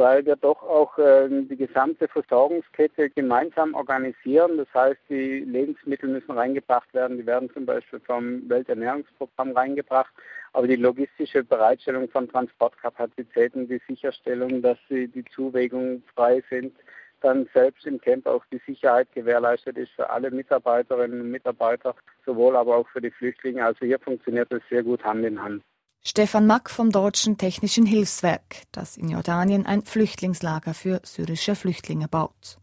weil 0.00 0.25
wir 0.25 0.37
doch 0.37 0.62
auch 0.62 0.97
äh, 0.97 1.28
die 1.28 1.59
gesamte 1.59 2.09
Versorgungskette 2.09 3.11
gemeinsam 3.11 3.75
organisieren. 3.75 4.57
Das 4.57 4.73
heißt, 4.73 4.99
die 5.11 5.40
Lebensmittel 5.40 6.09
müssen 6.09 6.30
reingebracht 6.30 6.92
werden. 6.95 7.19
Die 7.19 7.26
werden 7.26 7.52
zum 7.52 7.66
Beispiel 7.66 8.00
vom 8.00 8.49
Welternährungsprogramm 8.49 9.52
reingebracht. 9.52 10.11
Aber 10.54 10.66
die 10.66 10.76
logistische 10.76 11.45
Bereitstellung 11.45 12.09
von 12.09 12.30
Transportkapazitäten, 12.30 13.69
die 13.69 13.83
Sicherstellung, 13.87 14.62
dass 14.62 14.78
sie 14.88 15.07
die 15.07 15.25
Zuwägung 15.35 16.02
frei 16.14 16.42
sind, 16.49 16.75
dann 17.21 17.47
selbst 17.52 17.85
im 17.85 18.00
Camp 18.00 18.26
auch 18.26 18.47
die 18.50 18.62
Sicherheit 18.66 19.12
gewährleistet 19.12 19.76
ist 19.76 19.92
für 19.92 20.09
alle 20.09 20.30
Mitarbeiterinnen 20.30 21.21
und 21.21 21.30
Mitarbeiter, 21.30 21.95
sowohl 22.25 22.57
aber 22.57 22.75
auch 22.75 22.88
für 22.88 23.02
die 23.02 23.11
Flüchtlinge. 23.11 23.62
Also 23.62 23.85
hier 23.85 23.99
funktioniert 23.99 24.50
es 24.50 24.62
sehr 24.71 24.83
gut 24.83 25.04
Hand 25.04 25.26
in 25.26 25.42
Hand. 25.42 25.62
Stefan 26.02 26.47
Mack 26.47 26.71
vom 26.71 26.90
Deutschen 26.90 27.37
Technischen 27.37 27.85
Hilfswerk, 27.85 28.62
das 28.73 28.97
in 28.97 29.11
Jordanien 29.11 29.66
ein 29.66 29.83
Flüchtlingslager 29.83 30.73
für 30.73 31.02
syrische 31.04 31.54
Flüchtlinge 31.54 32.09
baut. 32.09 32.59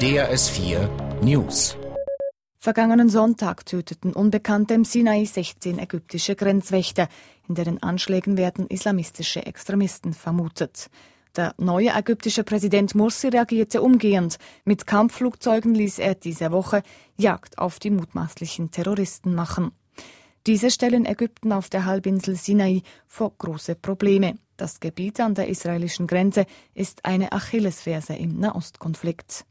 DRS 0.00 0.48
4 0.50 1.18
News 1.22 1.76
Vergangenen 2.56 3.08
Sonntag 3.08 3.66
töteten 3.66 4.12
Unbekannte 4.12 4.74
im 4.74 4.84
Sinai 4.84 5.24
16 5.24 5.80
ägyptische 5.80 6.36
Grenzwächter. 6.36 7.08
In 7.48 7.56
deren 7.56 7.82
Anschlägen 7.82 8.36
werden 8.36 8.68
islamistische 8.68 9.44
Extremisten 9.44 10.14
vermutet. 10.14 10.88
Der 11.36 11.54
neue 11.58 11.90
ägyptische 11.90 12.44
Präsident 12.44 12.94
Morsi 12.94 13.28
reagierte 13.28 13.82
umgehend. 13.82 14.38
Mit 14.64 14.86
Kampfflugzeugen 14.86 15.74
ließ 15.74 15.98
er 15.98 16.14
diese 16.14 16.50
Woche 16.50 16.82
Jagd 17.18 17.58
auf 17.58 17.78
die 17.78 17.90
mutmaßlichen 17.90 18.70
Terroristen 18.70 19.34
machen. 19.34 19.72
Diese 20.46 20.70
stellen 20.70 21.04
Ägypten 21.04 21.52
auf 21.52 21.68
der 21.68 21.84
Halbinsel 21.84 22.36
Sinai 22.36 22.82
vor 23.06 23.32
große 23.36 23.74
Probleme. 23.74 24.36
Das 24.56 24.80
Gebiet 24.80 25.20
an 25.20 25.34
der 25.34 25.48
israelischen 25.48 26.06
Grenze 26.06 26.46
ist 26.72 27.04
eine 27.04 27.32
Achillesferse 27.32 28.14
im 28.14 28.38
Nahostkonflikt. 28.40 29.44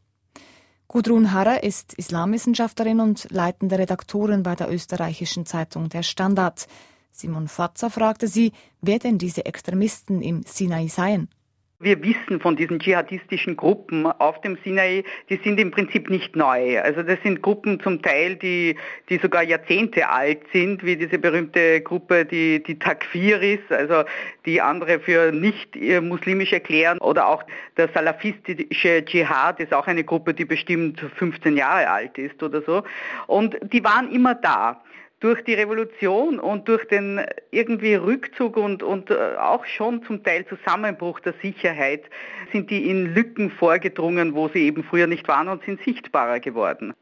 Gudrun 0.88 1.34
Harrer 1.34 1.62
ist 1.62 1.94
Islamwissenschaftlerin 1.94 3.00
und 3.00 3.27
leitende 3.30 3.77
Redaktorin 3.77 4.42
bei 4.42 4.56
der 4.56 4.72
österreichischen 4.72 5.46
Zeitung 5.46 5.89
Der 5.89 6.01
Standard. 6.01 6.65
Simon 7.12 7.48
Fatzer 7.48 7.92
fragte 7.92 8.27
sie, 8.27 8.54
wer 8.82 8.98
denn 8.98 9.20
diese 9.20 9.46
Extremisten 9.46 10.24
im 10.24 10.42
Sinai 10.48 10.88
seien. 10.88 11.30
Wir 11.79 12.01
wissen 12.01 12.39
von 12.39 12.55
diesen 12.55 12.79
dschihadistischen 12.79 13.58
Gruppen 13.58 14.05
auf 14.05 14.39
dem 14.39 14.58
Sinai, 14.63 15.03
die 15.29 15.36
sind 15.44 15.60
im 15.60 15.72
Prinzip 15.72 16.10
nicht 16.10 16.34
neu. 16.34 16.79
Also 16.79 17.03
das 17.03 17.20
sind 17.22 17.41
Gruppen 17.41 17.82
zum 17.82 18.01
Teil, 18.01 18.38
die, 18.38 18.77
die 19.10 19.17
sogar 19.17 19.44
Jahrzehnte 19.44 20.08
alt 20.08 20.39
sind, 20.53 20.86
wie 20.86 20.96
diese 20.96 21.20
berühmte 21.20 21.82
Gruppe, 21.82 22.24
die, 22.24 22.63
die 22.63 22.79
Takfiris, 22.79 23.60
also 23.67 24.05
die 24.46 24.62
andere 24.62 25.01
für 25.01 25.34
nicht 25.34 25.75
muslimisch 26.01 26.53
erklären. 26.53 26.98
Oder 27.00 27.27
auch 27.27 27.44
der 27.75 27.89
salafistische 27.89 29.03
Dschihad 29.03 29.60
ist 29.60 29.74
auch 29.74 29.88
eine 29.88 30.05
Gruppe, 30.05 30.34
die 30.34 30.46
bestimmt 30.46 31.01
15 31.17 31.58
Jahre 31.58 31.89
alt 31.89 32.17
ist 32.17 32.41
oder 32.41 32.62
so. 32.62 32.84
Und 33.27 33.58
die 33.74 33.84
waren 33.84 34.10
immer 34.13 34.34
da 34.34 34.82
durch 35.25 35.44
die 35.44 35.55
Revolution 35.55 36.39
und 36.39 36.67
durch 36.67 36.88
den 36.88 37.20
irgendwie 37.50 37.96
Rückzug 37.96 38.58
und, 38.58 38.84
und 38.84 39.10
äh, 39.10 39.38
auch 39.39 39.65
schon 39.65 40.03
zum 40.03 40.24
Teil 40.24 40.46
Zusammenbruch 40.46 41.20
der 41.20 41.34
Sicherheit 41.41 42.03
sind 42.51 42.70
die 42.70 42.88
in 42.88 43.15
Lücken 43.15 43.50
vorgedrungen, 43.50 44.36
wo 44.36 44.50
sie 44.50 44.60
eben 44.60 44.84
früher 44.84 45.08
nicht 45.08 45.27
waren 45.27 45.48
und 45.48 45.63
sind 45.63 45.82
sichtbarer 45.84 46.39
geworden. 46.39 46.94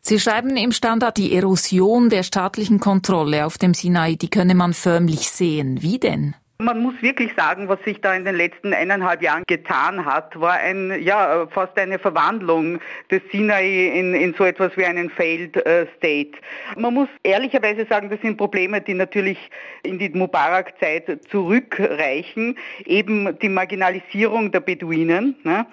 Sie 0.00 0.18
schreiben 0.18 0.56
im 0.56 0.72
Standard, 0.72 1.16
die 1.16 1.32
Erosion 1.32 2.10
der 2.10 2.24
staatlichen 2.24 2.80
Kontrolle 2.80 3.46
auf 3.46 3.56
dem 3.56 3.72
Sinai, 3.72 4.16
die 4.16 4.30
könne 4.30 4.56
man 4.56 4.74
förmlich 4.74 5.30
sehen. 5.30 5.80
Wie 5.80 6.00
denn? 6.00 6.34
Man 6.58 6.78
muss 6.78 6.94
wirklich 7.02 7.32
sagen, 7.36 7.68
was 7.68 7.82
sich 7.82 8.00
da 8.00 8.14
in 8.14 8.24
den 8.24 8.36
letzten 8.36 8.72
eineinhalb 8.72 9.22
Jahren 9.22 9.42
getan 9.48 10.04
hat, 10.04 10.38
war 10.38 10.52
ein, 10.52 11.02
ja, 11.02 11.48
fast 11.48 11.76
eine 11.76 11.98
Verwandlung 11.98 12.78
des 13.10 13.22
Sinai 13.32 13.88
in, 13.88 14.14
in 14.14 14.34
so 14.34 14.44
etwas 14.44 14.76
wie 14.76 14.84
einen 14.84 15.10
Failed 15.10 15.56
äh, 15.66 15.88
State. 15.96 16.38
Man 16.76 16.94
muss 16.94 17.08
ehrlicherweise 17.24 17.84
sagen, 17.86 18.08
das 18.08 18.20
sind 18.20 18.36
Probleme, 18.36 18.80
die 18.80 18.94
natürlich 18.94 19.50
in 19.82 19.98
die 19.98 20.10
Mubarak-Zeit 20.10 21.24
zurückreichen. 21.28 22.56
Eben 22.84 23.36
die 23.40 23.48
Marginalisierung 23.48 24.52
der 24.52 24.60
Beduinen, 24.60 25.34
ne, 25.42 25.66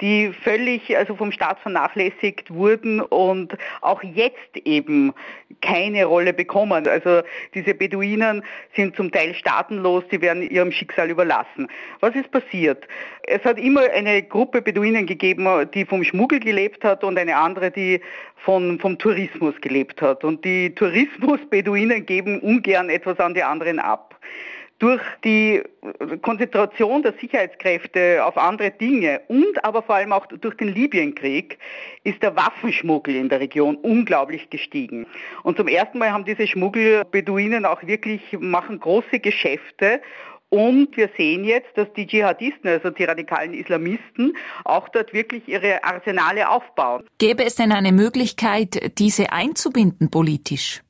die 0.00 0.32
völlig 0.44 0.96
also 0.96 1.16
vom 1.16 1.32
Staat 1.32 1.58
vernachlässigt 1.58 2.54
wurden 2.54 3.00
und 3.00 3.58
auch 3.80 4.04
jetzt 4.04 4.56
eben 4.64 5.12
keine 5.62 6.04
Rolle 6.04 6.32
bekommen. 6.32 6.86
Also 6.86 7.22
diese 7.54 7.74
Beduinen 7.74 8.44
sind 8.76 8.94
zum 8.94 9.10
Teil 9.10 9.34
staatenlos, 9.34 10.04
die 10.12 10.20
werden 10.20 10.27
ihrem 10.36 10.72
Schicksal 10.72 11.10
überlassen. 11.10 11.68
Was 12.00 12.14
ist 12.14 12.30
passiert? 12.30 12.86
Es 13.24 13.44
hat 13.44 13.58
immer 13.58 13.82
eine 13.90 14.22
Gruppe 14.22 14.62
Beduinen 14.62 15.06
gegeben, 15.06 15.46
die 15.74 15.84
vom 15.84 16.04
Schmuggel 16.04 16.40
gelebt 16.40 16.84
hat 16.84 17.04
und 17.04 17.18
eine 17.18 17.36
andere, 17.36 17.70
die 17.70 18.00
von, 18.36 18.78
vom 18.78 18.98
Tourismus 18.98 19.54
gelebt 19.60 20.00
hat. 20.00 20.24
Und 20.24 20.44
die 20.44 20.74
Tourismus-Beduinen 20.74 22.06
geben 22.06 22.40
ungern 22.40 22.90
etwas 22.90 23.18
an 23.20 23.34
die 23.34 23.42
anderen 23.42 23.78
ab 23.78 24.18
durch 24.78 25.02
die 25.24 25.62
Konzentration 26.22 27.02
der 27.02 27.14
Sicherheitskräfte 27.20 28.24
auf 28.24 28.36
andere 28.36 28.70
Dinge 28.70 29.20
und 29.28 29.64
aber 29.64 29.82
vor 29.82 29.96
allem 29.96 30.12
auch 30.12 30.26
durch 30.26 30.56
den 30.56 30.68
Libyenkrieg 30.68 31.58
ist 32.04 32.22
der 32.22 32.36
Waffenschmuggel 32.36 33.16
in 33.16 33.28
der 33.28 33.40
Region 33.40 33.76
unglaublich 33.76 34.50
gestiegen. 34.50 35.06
Und 35.42 35.56
zum 35.56 35.66
ersten 35.66 35.98
Mal 35.98 36.12
haben 36.12 36.24
diese 36.24 36.46
Schmuggelbeduinen 36.46 37.64
auch 37.64 37.82
wirklich, 37.82 38.20
machen 38.38 38.78
große 38.78 39.18
Geschäfte 39.18 40.00
und 40.50 40.96
wir 40.96 41.10
sehen 41.16 41.44
jetzt, 41.44 41.76
dass 41.76 41.92
die 41.94 42.06
Dschihadisten, 42.06 42.70
also 42.70 42.90
die 42.90 43.04
radikalen 43.04 43.52
Islamisten, 43.52 44.34
auch 44.64 44.88
dort 44.88 45.12
wirklich 45.12 45.46
ihre 45.46 45.84
Arsenale 45.84 46.48
aufbauen. 46.48 47.04
Gäbe 47.18 47.44
es 47.44 47.56
denn 47.56 47.72
eine 47.72 47.92
Möglichkeit, 47.92 48.98
diese 48.98 49.32
einzubinden 49.32 50.10
politisch? 50.10 50.82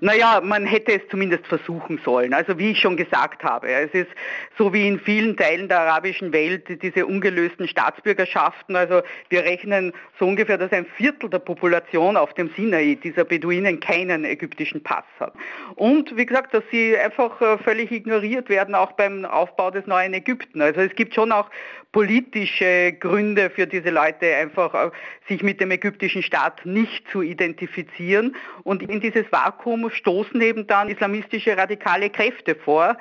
Naja, 0.00 0.40
man 0.42 0.66
hätte 0.66 0.92
es 0.92 1.02
zumindest 1.10 1.46
versuchen 1.46 2.00
sollen. 2.04 2.34
Also 2.34 2.58
wie 2.58 2.72
ich 2.72 2.80
schon 2.80 2.96
gesagt 2.96 3.42
habe, 3.42 3.68
es 3.68 3.92
ist 3.92 4.10
so 4.56 4.72
wie 4.72 4.86
in 4.86 5.00
vielen 5.00 5.36
Teilen 5.36 5.68
der 5.68 5.80
arabischen 5.80 6.32
Welt 6.32 6.82
diese 6.82 7.06
ungelösten 7.06 7.68
Staatsbürgerschaften. 7.68 8.76
Also 8.76 9.02
wir 9.28 9.44
rechnen 9.44 9.92
so 10.18 10.26
ungefähr, 10.26 10.58
dass 10.58 10.72
ein 10.72 10.86
Viertel 10.96 11.30
der 11.30 11.38
Population 11.38 12.16
auf 12.16 12.34
dem 12.34 12.50
Sinai 12.56 12.98
dieser 13.02 13.24
Beduinen 13.24 13.80
keinen 13.80 14.24
ägyptischen 14.24 14.82
Pass 14.82 15.04
hat. 15.20 15.32
Und 15.74 16.16
wie 16.16 16.26
gesagt, 16.26 16.54
dass 16.54 16.64
sie 16.70 16.96
einfach 16.96 17.40
äh, 17.40 17.58
völlig 17.58 17.90
ignoriert 17.90 18.48
werden, 18.48 18.74
auch 18.74 18.92
beim 18.92 19.24
Aufbau 19.24 19.70
des 19.70 19.86
neuen 19.86 20.14
Ägypten. 20.14 20.60
Also 20.62 20.80
es 20.80 20.94
gibt 20.94 21.14
schon 21.14 21.32
auch 21.32 21.50
politische 21.92 22.92
Gründe 22.92 23.50
für 23.50 23.66
diese 23.66 23.90
Leute, 23.90 24.34
einfach 24.36 24.74
äh, 24.74 24.90
sich 25.28 25.42
mit 25.42 25.60
dem 25.60 25.70
ägyptischen 25.70 26.22
Staat 26.22 26.64
nicht 26.66 27.08
zu 27.10 27.22
identifizieren. 27.22 28.36
Und 28.62 28.82
in 28.82 29.00
dieses 29.00 29.30
Vakuum 29.30 29.77
stoßen 29.90 30.40
eben 30.40 30.66
dann 30.66 30.88
islamistische 30.88 31.56
radikale 31.56 32.10
Kräfte 32.10 32.54
vor. 32.54 32.96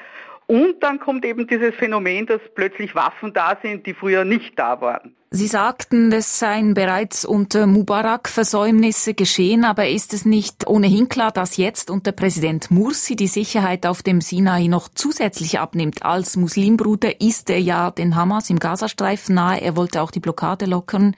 Und 0.47 0.81
dann 0.81 0.99
kommt 0.99 1.25
eben 1.25 1.45
dieses 1.45 1.75
Phänomen, 1.75 2.25
dass 2.25 2.39
plötzlich 2.55 2.95
Waffen 2.95 3.33
da 3.33 3.57
sind, 3.61 3.85
die 3.85 3.93
früher 3.93 4.23
nicht 4.23 4.57
da 4.57 4.79
waren. 4.79 5.13
Sie 5.29 5.47
sagten, 5.47 6.09
es 6.13 6.39
seien 6.39 6.73
bereits 6.73 7.25
unter 7.25 7.67
Mubarak 7.67 8.29
Versäumnisse 8.29 9.13
geschehen, 9.13 9.65
aber 9.65 9.89
ist 9.89 10.13
es 10.13 10.23
nicht 10.23 10.65
ohnehin 10.65 11.09
klar, 11.09 11.33
dass 11.33 11.57
jetzt 11.57 11.89
unter 11.89 12.13
Präsident 12.13 12.71
Mursi 12.71 13.17
die 13.17 13.27
Sicherheit 13.27 13.85
auf 13.85 14.01
dem 14.01 14.21
Sinai 14.21 14.67
noch 14.67 14.87
zusätzlich 14.87 15.59
abnimmt? 15.59 16.03
Als 16.03 16.37
Muslimbruder 16.37 17.19
ist 17.19 17.49
er 17.49 17.59
ja 17.59 17.91
den 17.91 18.15
Hamas 18.15 18.49
im 18.49 18.57
Gazastreifen 18.57 19.35
nahe, 19.35 19.61
er 19.61 19.75
wollte 19.75 20.01
auch 20.01 20.11
die 20.11 20.21
Blockade 20.21 20.65
lockern. 20.65 21.13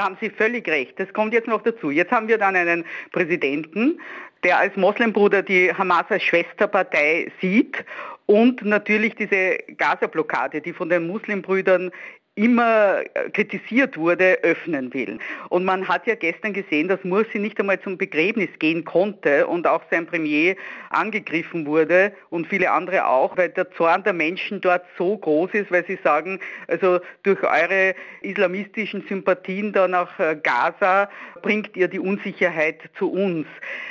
Da 0.00 0.06
haben 0.06 0.16
Sie 0.18 0.30
völlig 0.30 0.66
recht. 0.66 0.98
Das 0.98 1.12
kommt 1.12 1.34
jetzt 1.34 1.46
noch 1.46 1.60
dazu. 1.60 1.90
Jetzt 1.90 2.10
haben 2.10 2.26
wir 2.26 2.38
dann 2.38 2.56
einen 2.56 2.86
Präsidenten, 3.12 4.00
der 4.42 4.56
als 4.56 4.74
Moslembruder 4.74 5.42
die 5.42 5.74
Hamas 5.74 6.06
als 6.08 6.22
Schwesterpartei 6.22 7.30
sieht 7.42 7.84
und 8.24 8.64
natürlich 8.64 9.14
diese 9.16 9.58
Gaza-Blockade, 9.76 10.62
die 10.62 10.72
von 10.72 10.88
den 10.88 11.06
Muslimbrüdern 11.06 11.90
immer 12.36 13.00
äh, 13.00 13.30
kritisiert 13.30 13.96
wurde, 13.96 14.38
öffnen 14.42 14.94
will. 14.94 15.18
Und 15.48 15.64
man 15.64 15.88
hat 15.88 16.06
ja 16.06 16.14
gestern 16.14 16.52
gesehen, 16.52 16.88
dass 16.88 17.02
Mursi 17.02 17.38
nicht 17.38 17.58
einmal 17.58 17.80
zum 17.80 17.98
Begräbnis 17.98 18.48
gehen 18.58 18.84
konnte 18.84 19.46
und 19.46 19.66
auch 19.66 19.82
sein 19.90 20.06
Premier 20.06 20.56
angegriffen 20.90 21.66
wurde 21.66 22.12
und 22.30 22.46
viele 22.46 22.70
andere 22.70 23.06
auch, 23.06 23.36
weil 23.36 23.48
der 23.48 23.70
Zorn 23.72 24.04
der 24.04 24.12
Menschen 24.12 24.60
dort 24.60 24.84
so 24.96 25.18
groß 25.18 25.50
ist, 25.54 25.72
weil 25.72 25.84
sie 25.86 25.98
sagen, 26.04 26.38
also 26.68 27.00
durch 27.24 27.42
eure 27.42 27.94
islamistischen 28.22 29.04
Sympathien 29.08 29.72
da 29.72 29.88
nach 29.88 30.18
äh, 30.20 30.36
Gaza 30.40 31.10
bringt 31.42 31.76
ihr 31.76 31.88
die 31.88 31.98
Unsicherheit 31.98 32.80
zu 32.96 33.10
uns. 33.10 33.46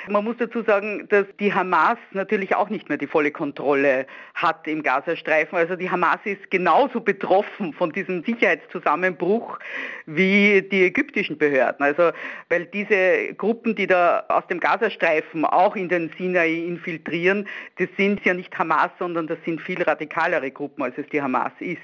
Man 0.07 0.23
muss 0.23 0.37
dazu 0.37 0.63
sagen, 0.63 1.07
dass 1.09 1.25
die 1.39 1.53
Hamas 1.53 1.97
natürlich 2.11 2.55
auch 2.55 2.69
nicht 2.69 2.89
mehr 2.89 2.97
die 2.97 3.07
volle 3.07 3.31
Kontrolle 3.31 4.05
hat 4.33 4.65
im 4.67 4.81
Gazastreifen. 4.81 5.57
Also 5.57 5.75
die 5.75 5.89
Hamas 5.89 6.19
ist 6.23 6.49
genauso 6.49 7.01
betroffen 7.01 7.73
von 7.73 7.91
diesem 7.91 8.23
Sicherheitszusammenbruch 8.33 9.59
wie 10.05 10.61
die 10.61 10.83
ägyptischen 10.85 11.37
Behörden. 11.37 11.83
Also 11.85 12.11
weil 12.49 12.65
diese 12.65 13.33
Gruppen, 13.35 13.75
die 13.75 13.87
da 13.87 14.23
aus 14.27 14.45
dem 14.47 14.59
Gazastreifen 14.59 15.45
auch 15.45 15.75
in 15.75 15.89
den 15.89 16.11
Sinai 16.17 16.65
infiltrieren, 16.67 17.47
das 17.77 17.89
sind 17.97 18.23
ja 18.25 18.33
nicht 18.33 18.57
Hamas, 18.57 18.91
sondern 18.99 19.27
das 19.27 19.37
sind 19.45 19.61
viel 19.61 19.81
radikalere 19.81 20.51
Gruppen, 20.51 20.83
als 20.83 20.97
es 20.97 21.07
die 21.11 21.21
Hamas 21.21 21.51
ist. 21.59 21.79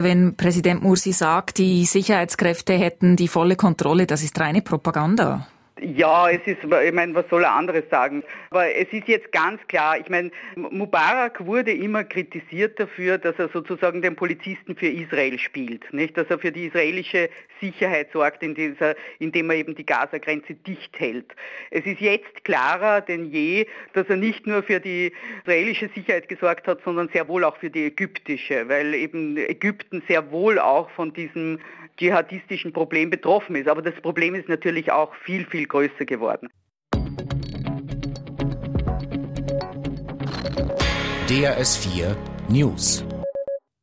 Wenn 0.00 0.36
Präsident 0.36 0.82
Mursi 0.82 1.12
sagt, 1.12 1.58
die 1.58 1.84
Sicherheitskräfte 1.84 2.74
hätten 2.74 3.16
die 3.16 3.26
volle 3.26 3.56
Kontrolle, 3.56 4.06
das 4.06 4.22
ist 4.22 4.38
reine 4.38 4.62
Propaganda. 4.62 5.48
Ja, 5.80 6.28
es 6.30 6.40
ist, 6.46 6.64
ich 6.64 6.92
meine, 6.92 7.14
was 7.14 7.28
soll 7.28 7.44
er 7.44 7.54
anderes 7.54 7.84
sagen? 7.90 8.22
Aber 8.50 8.74
es 8.74 8.92
ist 8.92 9.06
jetzt 9.06 9.30
ganz 9.32 9.60
klar, 9.68 9.98
ich 9.98 10.08
meine, 10.08 10.30
Mubarak 10.56 11.44
wurde 11.44 11.72
immer 11.72 12.04
kritisiert 12.04 12.80
dafür, 12.80 13.18
dass 13.18 13.38
er 13.38 13.48
sozusagen 13.48 14.02
den 14.02 14.16
Polizisten 14.16 14.76
für 14.76 14.88
Israel 14.88 15.38
spielt, 15.38 15.92
nicht? 15.92 16.16
Dass 16.16 16.28
er 16.28 16.38
für 16.38 16.50
die 16.50 16.66
israelische 16.66 17.30
Sicherheit 17.60 18.08
sorgt, 18.12 18.42
in 18.42 18.54
dieser, 18.54 18.94
indem 19.18 19.50
er 19.50 19.56
eben 19.56 19.74
die 19.74 19.86
Gaza-Grenze 19.86 20.54
dicht 20.54 20.98
hält. 20.98 21.34
Es 21.70 21.84
ist 21.86 22.00
jetzt 22.00 22.44
klarer 22.44 23.00
denn 23.00 23.30
je, 23.30 23.66
dass 23.92 24.08
er 24.08 24.16
nicht 24.16 24.46
nur 24.46 24.62
für 24.62 24.80
die 24.80 25.12
israelische 25.42 25.88
Sicherheit 25.94 26.28
gesorgt 26.28 26.66
hat, 26.66 26.82
sondern 26.84 27.08
sehr 27.10 27.28
wohl 27.28 27.44
auch 27.44 27.56
für 27.56 27.70
die 27.70 27.86
ägyptische, 27.86 28.68
weil 28.68 28.94
eben 28.94 29.36
Ägypten 29.36 30.02
sehr 30.08 30.30
wohl 30.30 30.58
auch 30.58 30.90
von 30.90 31.12
diesem 31.12 31.58
dschihadistischen 31.98 32.72
Problem 32.72 33.10
betroffen 33.10 33.56
ist. 33.56 33.68
Aber 33.68 33.82
das 33.82 33.94
Problem 33.96 34.34
ist 34.34 34.48
natürlich 34.48 34.90
auch 34.90 35.14
viel, 35.16 35.44
viel 35.44 35.66
größer 35.68 36.04
geworden. 36.04 36.48
DRS 41.28 41.76
4 41.76 42.16
News 42.48 43.04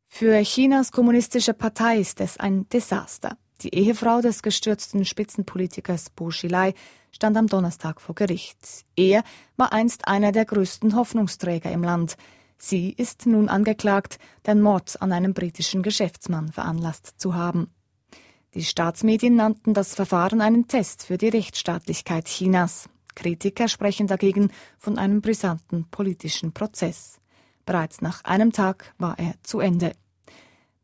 Für 0.08 0.42
Chinas 0.42 0.92
kommunistische 0.92 1.54
Partei 1.54 2.00
ist 2.00 2.20
es 2.20 2.38
ein 2.38 2.68
Desaster. 2.70 3.38
Die 3.62 3.74
Ehefrau 3.74 4.22
des 4.22 4.42
gestürzten 4.42 5.06
Spitzenpolitikers 5.06 6.10
Bo 6.10 6.27
Xilai 6.27 6.74
stand 7.12 7.38
am 7.38 7.48
Donnerstag 7.48 8.01
vor 8.01 8.15
Gericht. 8.15 8.58
Er 8.96 9.24
war 9.56 9.72
einst 9.72 10.08
einer 10.08 10.32
der 10.32 10.46
größten 10.46 10.96
Hoffnungsträger 10.96 11.72
im 11.72 11.84
Land. 11.84 12.18
Sie 12.58 12.92
ist 12.92 13.25
nun 13.25 13.48
angeklagt, 13.48 14.18
den 14.46 14.62
Mord 14.62 15.01
an 15.01 15.12
einem 15.12 15.34
britischen 15.34 15.84
Geschäftsmann 15.84 16.51
veranlasst 16.51 17.20
zu 17.20 17.36
haben. 17.36 17.70
Die 18.55 18.63
Staatsmedien 18.63 19.35
nannten 19.35 19.74
das 19.74 19.95
Verfahren 19.95 20.39
einen 20.39 20.69
Test 20.69 21.05
für 21.05 21.17
die 21.17 21.27
Rechtsstaatlichkeit 21.27 22.27
Chinas. 22.27 22.88
Kritiker 23.13 23.67
sprechen 23.67 24.07
dagegen 24.07 24.50
von 24.77 24.97
einem 24.97 25.19
brisanten 25.19 25.85
politischen 25.91 26.53
Prozess. 26.53 27.19
Bereits 27.65 28.01
nach 28.01 28.24
einem 28.24 28.53
Tag 28.53 28.93
war 28.97 29.19
er 29.19 29.33
zu 29.43 29.59
Ende. 29.59 29.91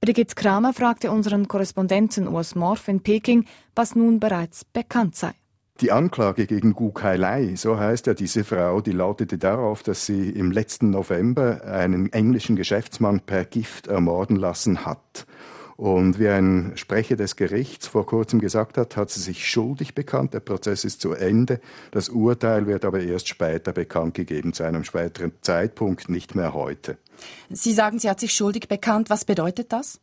Brigitte 0.02 0.36
Kramer 0.36 0.74
fragte 0.74 1.12
unseren 1.12 1.48
Korrespondenten 1.48 2.28
Urs 2.28 2.56
Morf 2.56 2.90
in 2.90 3.00
Peking, 3.04 3.46
was 3.74 3.96
nun 3.96 4.20
bereits 4.20 4.66
bekannt 4.66 5.16
sei. 5.16 5.32
Die 5.80 5.94
Anklage 5.94 6.48
gegen 6.48 6.74
Gu 6.74 6.92
Kai-lai, 6.92 7.56
so 7.56 7.80
heißt 7.80 8.06
ja 8.06 8.14
diese 8.14 8.44
Frau, 8.44 8.82
die 8.82 8.92
lautete 8.92 9.38
darauf, 9.38 9.82
dass 9.82 10.06
sie 10.06 10.30
im 10.30 10.52
letzten 10.52 10.90
November 10.90 11.64
einen 11.64 12.12
englischen 12.12 12.58
Geschäftsmann 12.58 13.22
per 13.22 13.46
Gift 13.46 13.88
ermorden 13.88 14.36
lassen 14.36 14.86
hat. 14.86 15.26
Und 15.82 16.20
wie 16.20 16.28
ein 16.28 16.74
Sprecher 16.76 17.16
des 17.16 17.36
Gerichts 17.36 17.88
vor 17.88 18.06
kurzem 18.06 18.40
gesagt 18.40 18.78
hat, 18.78 18.96
hat 18.96 19.10
sie 19.10 19.20
sich 19.20 19.50
schuldig 19.50 19.96
bekannt. 19.96 20.36
Der 20.36 20.40
Prozess 20.40 20.86
ist 20.86 21.02
zu 21.02 21.14
Ende. 21.14 21.60
Das 21.90 22.08
Urteil 22.08 22.68
wird 22.68 22.86
aber 22.86 23.00
erst 23.00 23.28
später 23.28 23.74
bekannt 23.74 24.14
gegeben, 24.14 24.54
zu 24.54 24.62
einem 24.62 24.84
späteren 24.84 25.32
Zeitpunkt, 25.42 26.08
nicht 26.08 26.36
mehr 26.36 26.54
heute. 26.54 27.00
Sie 27.50 27.74
sagen, 27.74 27.98
sie 27.98 28.12
hat 28.12 28.20
sich 28.20 28.32
schuldig 28.32 28.68
bekannt. 28.68 29.10
Was 29.10 29.26
bedeutet 29.26 29.74
das? 29.74 30.00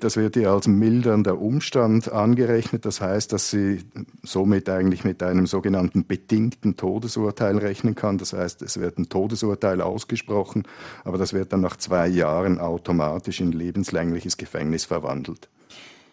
Das 0.00 0.16
wird 0.16 0.36
ihr 0.36 0.50
als 0.50 0.66
mildernder 0.68 1.38
Umstand 1.40 2.10
angerechnet. 2.10 2.84
Das 2.84 3.00
heißt, 3.00 3.32
dass 3.32 3.50
sie 3.50 3.80
somit 4.22 4.68
eigentlich 4.68 5.04
mit 5.04 5.22
einem 5.22 5.46
sogenannten 5.46 6.06
bedingten 6.06 6.76
Todesurteil 6.76 7.58
rechnen 7.58 7.94
kann. 7.94 8.18
Das 8.18 8.32
heißt, 8.32 8.62
es 8.62 8.80
wird 8.80 8.98
ein 8.98 9.08
Todesurteil 9.08 9.80
ausgesprochen, 9.80 10.64
aber 11.04 11.18
das 11.18 11.32
wird 11.32 11.52
dann 11.52 11.60
nach 11.60 11.76
zwei 11.76 12.06
Jahren 12.08 12.58
automatisch 12.58 13.40
in 13.40 13.52
lebenslängliches 13.52 14.36
Gefängnis 14.36 14.84
verwandelt. 14.84 15.48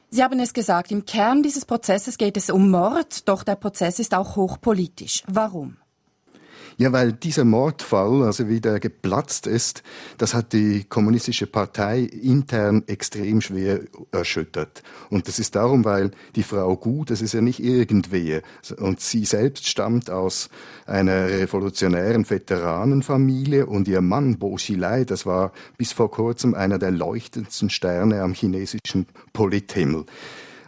Sie 0.09 0.23
haben 0.23 0.39
es 0.39 0.53
gesagt, 0.53 0.91
im 0.91 1.05
Kern 1.05 1.43
dieses 1.43 1.65
Prozesses 1.65 2.17
geht 2.17 2.37
es 2.37 2.49
um 2.49 2.69
Mord, 2.69 3.27
doch 3.27 3.43
der 3.43 3.55
Prozess 3.55 3.99
ist 3.99 4.13
auch 4.15 4.35
hochpolitisch. 4.35 5.23
Warum? 5.27 5.77
Ja, 6.77 6.91
weil 6.91 7.13
dieser 7.13 7.45
Mordfall, 7.45 8.23
also 8.23 8.49
wie 8.49 8.59
der 8.59 8.81
geplatzt 8.81 9.47
ist, 9.47 9.81
das 10.17 10.33
hat 10.33 10.51
die 10.51 10.83
kommunistische 10.83 11.47
Partei 11.47 12.01
intern 12.01 12.83
extrem 12.87 13.39
schwer 13.39 13.79
erschüttert. 14.11 14.83
Und 15.09 15.29
das 15.29 15.39
ist 15.39 15.55
darum, 15.55 15.85
weil 15.85 16.11
die 16.35 16.43
Frau 16.43 16.75
Gu, 16.75 17.05
das 17.05 17.21
ist 17.21 17.33
ja 17.33 17.39
nicht 17.39 17.63
irgendwer. 17.63 18.41
Und 18.77 18.99
sie 18.99 19.23
selbst 19.23 19.69
stammt 19.69 20.09
aus 20.09 20.49
einer 20.85 21.29
revolutionären 21.29 22.29
Veteranenfamilie 22.29 23.65
und 23.65 23.87
ihr 23.87 24.01
Mann 24.01 24.37
Bo 24.37 24.55
Xilai, 24.55 25.05
das 25.05 25.25
war 25.25 25.53
bis 25.77 25.93
vor 25.93 26.11
kurzem 26.11 26.55
einer 26.55 26.77
der 26.77 26.91
leuchtendsten 26.91 27.69
Sterne 27.69 28.21
am 28.21 28.33
chinesischen 28.33 29.07
Polithimmel. 29.31 30.05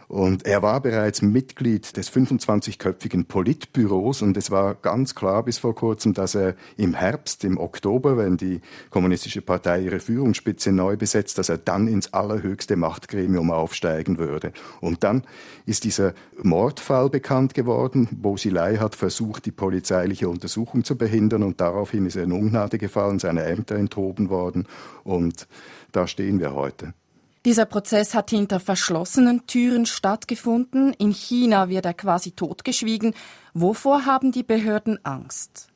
Und 0.08 0.46
er 0.46 0.62
war 0.62 0.80
bereits 0.80 1.20
Mitglied 1.20 1.98
des 1.98 2.10
25-köpfigen 2.10 3.26
Politbüros 3.26 4.22
und 4.22 4.38
es 4.38 4.50
war 4.50 4.74
ganz 4.74 5.14
klar 5.14 5.42
bis 5.42 5.58
vor 5.58 5.74
kurzem, 5.74 6.14
dass 6.14 6.34
er 6.34 6.54
im 6.78 6.94
Herbst, 6.94 7.44
im 7.44 7.58
Oktober, 7.58 8.16
wenn 8.16 8.38
die 8.38 8.62
Kommunistische 8.88 9.42
Partei 9.42 9.82
ihre 9.82 10.00
Führungsspitze 10.00 10.72
neu 10.72 10.96
besetzt, 10.96 11.36
dass 11.36 11.50
er 11.50 11.58
dann 11.58 11.88
ins 11.88 12.14
allerhöchste 12.14 12.76
Machtgremium 12.76 13.50
aufsteigen 13.50 14.18
würde. 14.18 14.52
Und 14.80 15.04
dann 15.04 15.24
ist 15.66 15.84
dieser 15.84 16.14
Mordfall 16.42 17.10
bekannt 17.10 17.52
geworden. 17.52 18.08
Bosilei 18.10 18.78
hat 18.78 18.96
versucht, 18.96 19.44
die 19.44 19.52
polizeiliche 19.52 20.30
Untersuchung 20.30 20.84
zu 20.84 20.96
behindern 20.96 21.42
und 21.42 21.60
daraufhin 21.60 22.06
ist 22.06 22.16
er 22.16 22.24
in 22.24 22.32
Ungnade 22.32 22.78
gefallen, 22.78 23.18
seine 23.18 23.44
Ämter 23.44 23.76
enthoben 23.76 24.30
worden 24.30 24.66
und 25.04 25.46
da 25.92 26.06
stehen 26.06 26.40
wir 26.40 26.54
heute. 26.54 26.94
Dieser 27.48 27.64
Prozess 27.64 28.14
hat 28.14 28.28
hinter 28.28 28.60
verschlossenen 28.60 29.46
Türen 29.46 29.86
stattgefunden. 29.86 30.92
In 30.92 31.12
China 31.12 31.70
wird 31.70 31.86
er 31.86 31.94
quasi 31.94 32.32
totgeschwiegen. 32.32 33.14
Wovor 33.54 34.04
haben 34.04 34.32
die 34.32 34.42
Behörden 34.42 35.02
Angst? 35.02 35.67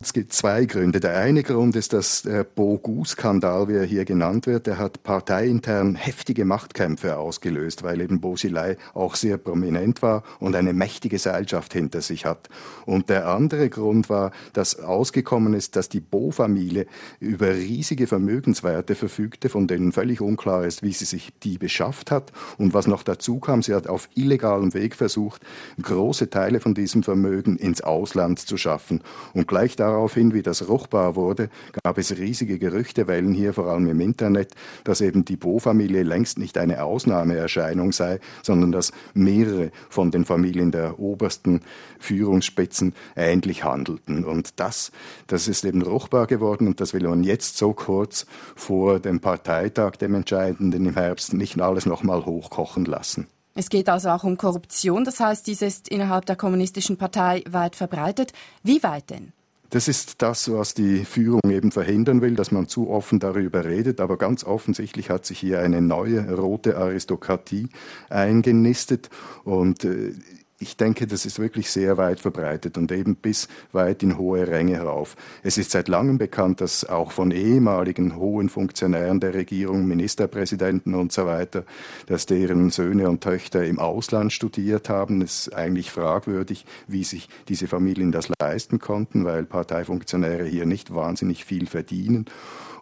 Es 0.00 0.12
gibt 0.12 0.32
zwei 0.32 0.64
Gründe. 0.64 1.00
Der 1.00 1.16
eine 1.16 1.42
Grund 1.42 1.74
ist, 1.74 1.92
dass 1.92 2.22
der 2.22 2.44
Bogu-Skandal, 2.44 3.66
wie 3.66 3.74
er 3.74 3.84
hier 3.84 4.04
genannt 4.04 4.46
wird, 4.46 4.68
der 4.68 4.78
hat 4.78 5.02
parteiintern 5.02 5.96
heftige 5.96 6.44
Machtkämpfe 6.44 7.16
ausgelöst, 7.16 7.82
weil 7.82 8.00
eben 8.00 8.20
Bosilei 8.20 8.76
auch 8.94 9.16
sehr 9.16 9.38
prominent 9.38 10.00
war 10.00 10.22
und 10.38 10.54
eine 10.54 10.72
mächtige 10.72 11.18
Seilschaft 11.18 11.72
hinter 11.72 12.00
sich 12.00 12.26
hat. 12.26 12.48
Und 12.86 13.08
der 13.08 13.26
andere 13.26 13.68
Grund 13.70 14.08
war, 14.08 14.30
dass 14.52 14.78
ausgekommen 14.78 15.52
ist, 15.52 15.74
dass 15.74 15.88
die 15.88 16.00
Bo-Familie 16.00 16.86
über 17.18 17.52
riesige 17.54 18.06
Vermögenswerte 18.06 18.94
verfügte, 18.94 19.48
von 19.48 19.66
denen 19.66 19.90
völlig 19.90 20.20
unklar 20.20 20.64
ist, 20.64 20.84
wie 20.84 20.92
sie 20.92 21.06
sich 21.06 21.30
die 21.42 21.58
beschafft 21.58 22.12
hat. 22.12 22.30
Und 22.56 22.72
was 22.72 22.86
noch 22.86 23.02
dazu 23.02 23.40
kam, 23.40 23.64
sie 23.64 23.74
hat 23.74 23.88
auf 23.88 24.08
illegalem 24.14 24.74
Weg 24.74 24.94
versucht, 24.94 25.42
große 25.82 26.30
Teile 26.30 26.60
von 26.60 26.74
diesem 26.74 27.02
Vermögen 27.02 27.56
ins 27.56 27.80
Ausland 27.80 28.38
zu 28.38 28.56
schaffen. 28.56 29.02
Und 29.34 29.48
gleich 29.48 29.74
da 29.74 29.87
daraufhin, 29.88 30.34
wie 30.34 30.42
das 30.42 30.68
ruchbar 30.68 31.16
wurde, 31.16 31.48
gab 31.82 31.98
es 31.98 32.16
riesige 32.16 32.58
Gerüchtewellen 32.58 33.32
hier, 33.32 33.52
vor 33.52 33.66
allem 33.66 33.88
im 33.88 34.00
Internet, 34.00 34.54
dass 34.84 35.00
eben 35.00 35.24
die 35.24 35.36
Bo-Familie 35.36 36.02
längst 36.02 36.38
nicht 36.38 36.58
eine 36.58 36.84
Ausnahmeerscheinung 36.84 37.92
sei, 37.92 38.20
sondern 38.42 38.72
dass 38.72 38.92
mehrere 39.14 39.70
von 39.88 40.10
den 40.10 40.24
Familien 40.24 40.70
der 40.70 40.98
obersten 40.98 41.60
Führungsspitzen 41.98 42.94
ähnlich 43.16 43.64
handelten. 43.64 44.24
Und 44.24 44.60
das, 44.60 44.92
das 45.26 45.48
ist 45.48 45.64
eben 45.64 45.82
ruchbar 45.82 46.26
geworden 46.26 46.66
und 46.66 46.80
das 46.80 46.92
will 46.92 47.08
man 47.08 47.24
jetzt 47.24 47.56
so 47.56 47.72
kurz 47.72 48.26
vor 48.56 49.00
dem 49.00 49.20
Parteitag, 49.20 49.96
dem 49.96 50.14
entscheidenden 50.14 50.86
im 50.86 50.94
Herbst, 50.94 51.32
nicht 51.32 51.60
alles 51.60 51.86
nochmal 51.86 52.24
hochkochen 52.26 52.84
lassen. 52.84 53.26
Es 53.54 53.70
geht 53.70 53.88
also 53.88 54.10
auch 54.10 54.22
um 54.22 54.36
Korruption, 54.36 55.04
das 55.04 55.18
heißt, 55.18 55.46
dies 55.48 55.62
ist 55.62 55.88
innerhalb 55.88 56.26
der 56.26 56.36
kommunistischen 56.36 56.96
Partei 56.96 57.42
weit 57.48 57.74
verbreitet. 57.74 58.32
Wie 58.62 58.80
weit 58.84 59.10
denn? 59.10 59.32
Das 59.70 59.86
ist 59.86 60.22
das, 60.22 60.50
was 60.50 60.72
die 60.72 61.04
Führung 61.04 61.50
eben 61.50 61.72
verhindern 61.72 62.22
will, 62.22 62.34
dass 62.34 62.50
man 62.50 62.68
zu 62.68 62.88
offen 62.88 63.20
darüber 63.20 63.64
redet. 63.64 64.00
Aber 64.00 64.16
ganz 64.16 64.44
offensichtlich 64.44 65.10
hat 65.10 65.26
sich 65.26 65.38
hier 65.38 65.60
eine 65.60 65.82
neue 65.82 66.34
rote 66.34 66.78
Aristokratie 66.78 67.68
eingenistet. 68.08 69.10
Und 69.44 69.84
äh, 69.84 70.14
ich 70.60 70.76
denke, 70.76 71.06
das 71.06 71.24
ist 71.24 71.38
wirklich 71.38 71.70
sehr 71.70 71.96
weit 71.98 72.18
verbreitet 72.18 72.76
und 72.78 72.90
eben 72.90 73.14
bis 73.14 73.48
weit 73.72 74.02
in 74.02 74.18
hohe 74.18 74.46
Ränge 74.48 74.74
herauf. 74.74 75.16
Es 75.44 75.56
ist 75.56 75.70
seit 75.70 75.86
langem 75.86 76.18
bekannt, 76.18 76.60
dass 76.60 76.84
auch 76.84 77.12
von 77.12 77.30
ehemaligen 77.30 78.16
hohen 78.16 78.48
Funktionären 78.48 79.20
der 79.20 79.34
Regierung, 79.34 79.86
Ministerpräsidenten 79.86 80.94
und 80.94 81.12
so 81.12 81.26
weiter, 81.26 81.64
dass 82.06 82.26
deren 82.26 82.70
Söhne 82.70 83.08
und 83.08 83.22
Töchter 83.22 83.64
im 83.64 83.78
Ausland 83.78 84.32
studiert 84.32 84.88
haben. 84.88 85.22
Es 85.22 85.46
ist 85.46 85.54
eigentlich 85.54 85.92
fragwürdig, 85.92 86.64
wie 86.88 87.04
sich 87.04 87.28
diese 87.48 87.68
Familien 87.68 88.10
das 88.10 88.28
leisten 88.40 88.80
konnten, 88.80 89.24
weil 89.24 89.44
Parteifunktionäre 89.44 90.44
hier 90.44 90.66
nicht 90.66 90.92
wahnsinnig 90.92 91.44
viel 91.44 91.68
verdienen. 91.68 92.26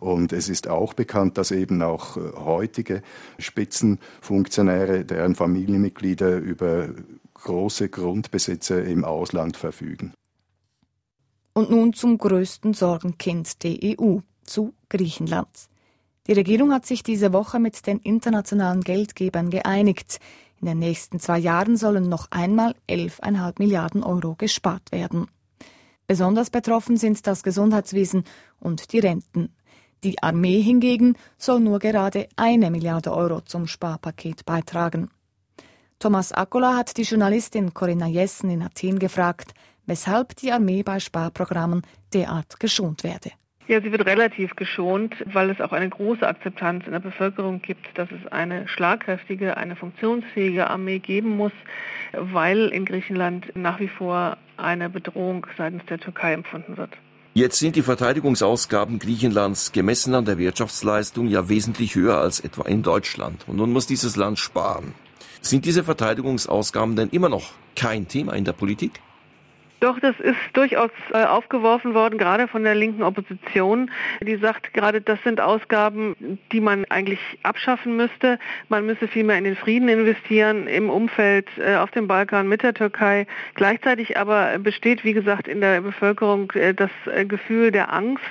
Und 0.01 0.33
es 0.33 0.49
ist 0.49 0.69
auch 0.69 0.95
bekannt, 0.95 1.39
dass 1.39 1.51
eben 1.51 1.83
auch 1.83 2.17
äh, 2.17 2.21
heutige 2.37 3.03
Spitzenfunktionäre, 3.39 5.05
deren 5.05 5.35
Familienmitglieder 5.35 6.37
über 6.37 6.89
große 7.47 7.89
Grundbesitzer 7.89 8.85
im 8.85 9.05
Ausland 9.05 9.57
verfügen. 9.57 10.13
Und 11.55 11.71
nun 11.71 11.93
zum 11.93 12.19
größten 12.19 12.75
Sorgenkind 12.75 13.63
der 13.63 13.79
EU, 13.83 14.19
zu 14.43 14.75
Griechenland. 14.89 15.49
Die 16.27 16.33
Regierung 16.33 16.73
hat 16.73 16.87
sich 16.87 17.05
diese 17.05 17.33
Woche 17.33 17.61
mit 17.61 17.87
den 17.87 17.99
internationalen 17.99 18.81
Geldgebern 18.81 19.51
geeinigt. 19.51 20.19
In 20.61 20.67
den 20.67 20.81
nächsten 20.81 21.21
zwei 21.21 21.39
Jahren 21.39 21.77
sollen 21.77 22.09
noch 22.09 22.31
einmal 22.31 22.75
11,5 22.89 23.55
Milliarden 23.59 24.03
Euro 24.03 24.35
gespart 24.35 24.91
werden. 24.91 25.29
Besonders 26.09 26.51
betroffen 26.51 26.97
sind 26.97 27.27
das 27.29 27.45
Gesundheitswesen 27.45 28.25
und 28.59 28.93
die 28.93 28.99
Renten. 28.99 29.55
Die 30.03 30.21
Armee 30.21 30.61
hingegen 30.61 31.17
soll 31.39 31.61
nur 31.61 31.79
gerade 31.79 32.29
eine 32.37 32.71
Milliarde 32.71 33.13
Euro 33.13 33.41
zum 33.41 33.67
Sparpaket 33.67 34.45
beitragen. 34.45 35.11
Thomas 35.99 36.33
Akkola 36.33 36.77
hat 36.77 36.99
die 36.99 37.03
Journalistin 37.03 37.73
Corinna 37.73 38.07
Jessen 38.07 38.51
in 38.51 38.63
Athen 38.63 38.99
gefragt, 38.99 39.55
weshalb 39.87 40.37
die 40.37 40.53
Armee 40.53 40.83
bei 40.83 41.01
Sparprogrammen 41.01 41.83
derart 42.13 42.61
geschont 42.61 43.03
werde. 43.03 43.31
Ja, 43.67 43.81
sie 43.81 43.91
wird 43.91 44.07
relativ 44.07 44.55
geschont, 44.57 45.15
weil 45.25 45.51
es 45.51 45.61
auch 45.61 45.73
eine 45.73 45.89
große 45.89 46.27
Akzeptanz 46.27 46.85
in 46.85 46.93
der 46.93 47.01
Bevölkerung 47.01 47.63
gibt, 47.63 47.87
dass 47.99 48.09
es 48.11 48.31
eine 48.31 48.69
schlagkräftige, 48.69 49.57
eine 49.57 49.75
funktionsfähige 49.75 50.69
Armee 50.69 50.99
geben 50.99 51.31
muss, 51.37 51.53
weil 52.13 52.69
in 52.69 52.85
Griechenland 52.85 53.57
nach 53.57 53.81
wie 53.81 53.89
vor 53.89 54.37
eine 54.59 54.91
Bedrohung 54.91 55.47
seitens 55.57 55.85
der 55.87 55.99
Türkei 55.99 56.35
empfunden 56.35 56.77
wird. 56.77 56.91
Jetzt 57.33 57.59
sind 57.59 57.75
die 57.75 57.83
Verteidigungsausgaben 57.83 58.99
Griechenlands 58.99 59.73
gemessen 59.73 60.15
an 60.15 60.27
der 60.27 60.39
Wirtschaftsleistung 60.39 61.27
ja 61.27 61.49
wesentlich 61.49 61.95
höher 61.95 62.19
als 62.19 62.41
etwa 62.41 62.63
in 62.69 62.83
Deutschland. 62.83 63.49
Und 63.49 63.57
nun 63.57 63.73
muss 63.73 63.87
dieses 63.87 64.17
Land 64.17 64.39
sparen. 64.39 64.95
Sind 65.41 65.65
diese 65.65 65.85
Verteidigungsausgaben 65.85 66.97
denn 66.97 67.09
immer 67.11 67.29
noch 67.29 67.53
kein 67.75 68.09
Thema 68.09 68.35
in 68.35 68.45
der 68.45 68.53
Politik? 68.53 69.01
Doch, 69.81 70.01
das 70.01 70.19
ist 70.21 70.39
durchaus 70.55 70.91
äh, 71.13 71.25
aufgeworfen 71.25 71.93
worden, 71.93 72.19
gerade 72.19 72.49
von 72.49 72.65
der 72.65 72.75
linken 72.75 73.03
Opposition, 73.03 73.91
die 74.23 74.37
sagt, 74.37 74.73
gerade 74.73 75.03
das 75.03 75.23
sind 75.23 75.39
Ausgaben, 75.39 76.41
die 76.51 76.63
man 76.63 76.87
eigentlich 76.87 77.21
abschaffen 77.43 77.95
müsste. 77.95 78.39
Man 78.71 78.87
müsse 78.87 79.07
vielmehr 79.07 79.37
in 79.37 79.45
den 79.45 79.55
Frieden 79.55 79.91
investieren, 79.91 80.67
im 80.67 80.89
Umfeld 80.89 81.47
äh, 81.59 81.77
auf 81.77 81.91
dem 81.91 82.09
Balkan 82.09 82.49
mit 82.49 82.63
der 82.63 82.73
Türkei. 82.73 83.27
Gleichzeitig 83.55 84.17
aber 84.17 84.59
besteht, 84.59 85.05
wie 85.05 85.13
gesagt, 85.13 85.47
in 85.47 85.61
der 85.61 85.83
Bevölkerung 85.83 86.51
äh, 86.53 86.73
das 86.73 86.91
Gefühl 87.29 87.71
der 87.71 87.93
Angst, 87.93 88.25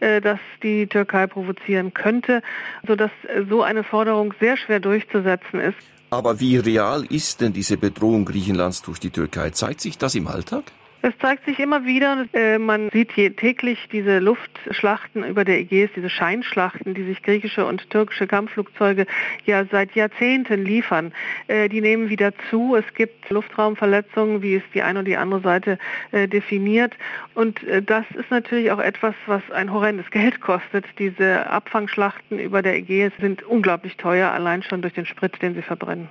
dass 0.00 0.38
die 0.62 0.86
Türkei 0.86 1.26
provozieren 1.26 1.94
könnte, 1.94 2.42
sodass 2.86 3.10
so 3.48 3.62
eine 3.62 3.84
Forderung 3.84 4.34
sehr 4.40 4.56
schwer 4.56 4.80
durchzusetzen 4.80 5.60
ist. 5.60 5.91
Aber 6.12 6.40
wie 6.40 6.58
real 6.58 7.06
ist 7.06 7.40
denn 7.40 7.54
diese 7.54 7.78
Bedrohung 7.78 8.26
Griechenlands 8.26 8.82
durch 8.82 9.00
die 9.00 9.08
Türkei? 9.08 9.48
Zeigt 9.48 9.80
sich 9.80 9.96
das 9.96 10.14
im 10.14 10.26
Alltag? 10.26 10.64
Es 11.04 11.18
zeigt 11.18 11.46
sich 11.46 11.58
immer 11.58 11.84
wieder, 11.84 12.26
äh, 12.32 12.58
man 12.58 12.88
sieht 12.90 13.08
täglich 13.16 13.88
diese 13.90 14.20
Luftschlachten 14.20 15.24
über 15.24 15.44
der 15.44 15.58
Ägäis, 15.58 15.90
diese 15.96 16.08
Scheinschlachten, 16.08 16.94
die 16.94 17.02
sich 17.02 17.24
griechische 17.24 17.66
und 17.66 17.90
türkische 17.90 18.28
Kampfflugzeuge 18.28 19.06
ja 19.44 19.64
seit 19.64 19.96
Jahrzehnten 19.96 20.64
liefern. 20.64 21.12
Äh, 21.48 21.68
die 21.68 21.80
nehmen 21.80 22.08
wieder 22.08 22.32
zu. 22.50 22.76
Es 22.76 22.84
gibt 22.94 23.28
Luftraumverletzungen, 23.30 24.42
wie 24.42 24.54
es 24.54 24.62
die 24.74 24.82
eine 24.82 25.00
oder 25.00 25.06
die 25.06 25.16
andere 25.16 25.40
Seite 25.40 25.76
äh, 26.12 26.28
definiert. 26.28 26.94
Und 27.34 27.58
das 27.86 28.04
ist 28.16 28.30
natürlich 28.30 28.70
auch 28.70 28.78
etwas, 28.78 29.16
was 29.26 29.42
ein 29.50 29.72
horrendes 29.72 30.08
Geld 30.12 30.40
kostet. 30.40 30.84
Diese 31.00 31.50
Abfangschlachten 31.50 32.38
über 32.38 32.62
der 32.62 32.76
Ägäis 32.76 33.12
sind 33.20 33.42
unglaublich 33.42 33.96
teuer, 33.96 34.30
allein 34.30 34.62
schon 34.62 34.82
durch 34.82 34.94
den 34.94 35.06
Sprit, 35.06 35.42
den 35.42 35.54
sie 35.54 35.62
verbrennen. 35.62 36.08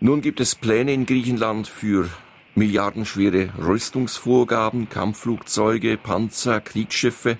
Nun 0.00 0.22
gibt 0.22 0.40
es 0.40 0.54
Pläne 0.54 0.94
in 0.94 1.04
Griechenland 1.04 1.68
für 1.68 2.08
milliardenschwere 2.54 3.52
Rüstungsvorgaben, 3.58 4.88
Kampfflugzeuge, 4.88 5.96
Panzer, 5.96 6.60
Kriegsschiffe. 6.60 7.38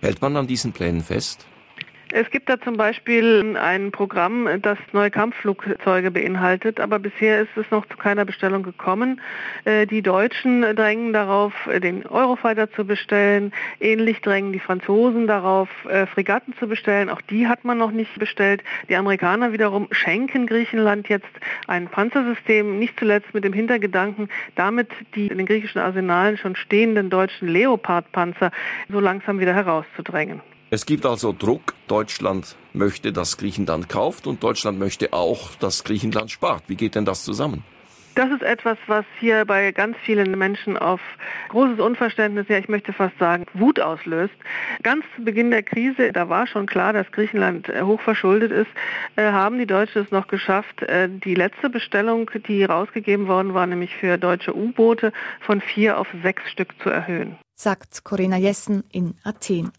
Hält 0.00 0.20
man 0.20 0.36
an 0.36 0.46
diesen 0.46 0.72
Plänen 0.72 1.02
fest? 1.02 1.46
Es 2.12 2.30
gibt 2.30 2.48
da 2.48 2.60
zum 2.60 2.76
Beispiel 2.76 3.56
ein 3.60 3.90
Programm, 3.90 4.48
das 4.62 4.78
neue 4.92 5.10
Kampfflugzeuge 5.10 6.12
beinhaltet, 6.12 6.78
aber 6.78 7.00
bisher 7.00 7.40
ist 7.40 7.56
es 7.56 7.68
noch 7.72 7.84
zu 7.86 7.96
keiner 7.96 8.24
Bestellung 8.24 8.62
gekommen. 8.62 9.20
Äh, 9.64 9.86
die 9.86 10.02
Deutschen 10.02 10.62
drängen 10.62 11.12
darauf, 11.12 11.52
den 11.82 12.06
Eurofighter 12.06 12.70
zu 12.70 12.84
bestellen. 12.84 13.52
Ähnlich 13.80 14.20
drängen 14.20 14.52
die 14.52 14.60
Franzosen 14.60 15.26
darauf, 15.26 15.68
äh, 15.86 16.06
Fregatten 16.06 16.54
zu 16.60 16.68
bestellen. 16.68 17.10
Auch 17.10 17.20
die 17.22 17.48
hat 17.48 17.64
man 17.64 17.76
noch 17.76 17.90
nicht 17.90 18.16
bestellt. 18.20 18.62
Die 18.88 18.94
Amerikaner 18.94 19.52
wiederum 19.52 19.88
schenken 19.90 20.46
Griechenland 20.46 21.08
jetzt 21.08 21.26
ein 21.66 21.88
Panzersystem, 21.88 22.78
nicht 22.78 22.96
zuletzt 23.00 23.34
mit 23.34 23.42
dem 23.42 23.52
Hintergedanken, 23.52 24.28
damit 24.54 24.90
die 25.16 25.26
in 25.26 25.38
den 25.38 25.46
griechischen 25.46 25.80
Arsenalen 25.80 26.36
schon 26.36 26.54
stehenden 26.54 27.10
deutschen 27.10 27.48
Leopard-Panzer 27.48 28.52
so 28.88 29.00
langsam 29.00 29.40
wieder 29.40 29.54
herauszudrängen. 29.54 30.40
Es 30.68 30.84
gibt 30.84 31.06
also 31.06 31.32
Druck. 31.32 31.74
Deutschland 31.86 32.56
möchte, 32.72 33.12
dass 33.12 33.36
Griechenland 33.36 33.88
kauft 33.88 34.26
und 34.26 34.42
Deutschland 34.42 34.80
möchte 34.80 35.12
auch, 35.12 35.54
dass 35.54 35.84
Griechenland 35.84 36.32
spart. 36.32 36.64
Wie 36.66 36.74
geht 36.74 36.96
denn 36.96 37.04
das 37.04 37.22
zusammen? 37.22 37.62
Das 38.16 38.30
ist 38.30 38.42
etwas, 38.42 38.76
was 38.86 39.04
hier 39.20 39.44
bei 39.44 39.70
ganz 39.72 39.96
vielen 40.04 40.36
Menschen 40.36 40.76
auf 40.76 41.00
großes 41.50 41.78
Unverständnis, 41.78 42.46
ja 42.48 42.58
ich 42.58 42.68
möchte 42.68 42.94
fast 42.94 43.16
sagen, 43.18 43.44
Wut 43.52 43.78
auslöst. 43.78 44.34
Ganz 44.82 45.04
zu 45.14 45.22
Beginn 45.22 45.50
der 45.50 45.62
Krise, 45.62 46.12
da 46.12 46.28
war 46.28 46.46
schon 46.46 46.66
klar, 46.66 46.94
dass 46.94 47.12
Griechenland 47.12 47.68
äh, 47.68 47.82
hoch 47.82 48.00
verschuldet 48.00 48.50
ist, 48.50 48.70
äh, 49.16 49.30
haben 49.30 49.58
die 49.58 49.66
Deutschen 49.66 50.02
es 50.02 50.10
noch 50.10 50.28
geschafft, 50.28 50.82
äh, 50.82 51.10
die 51.10 51.34
letzte 51.34 51.68
Bestellung, 51.68 52.30
die 52.48 52.64
rausgegeben 52.64 53.28
worden 53.28 53.52
war, 53.52 53.66
nämlich 53.66 53.94
für 53.94 54.16
deutsche 54.16 54.56
U-Boote, 54.56 55.12
von 55.40 55.60
vier 55.60 55.98
auf 55.98 56.08
sechs 56.22 56.42
Stück 56.50 56.70
zu 56.82 56.88
erhöhen. 56.88 57.36
Sagt 57.54 58.02
Corinna 58.02 58.38
Jessen 58.38 58.82
in 58.90 59.14
Athen. 59.24 59.72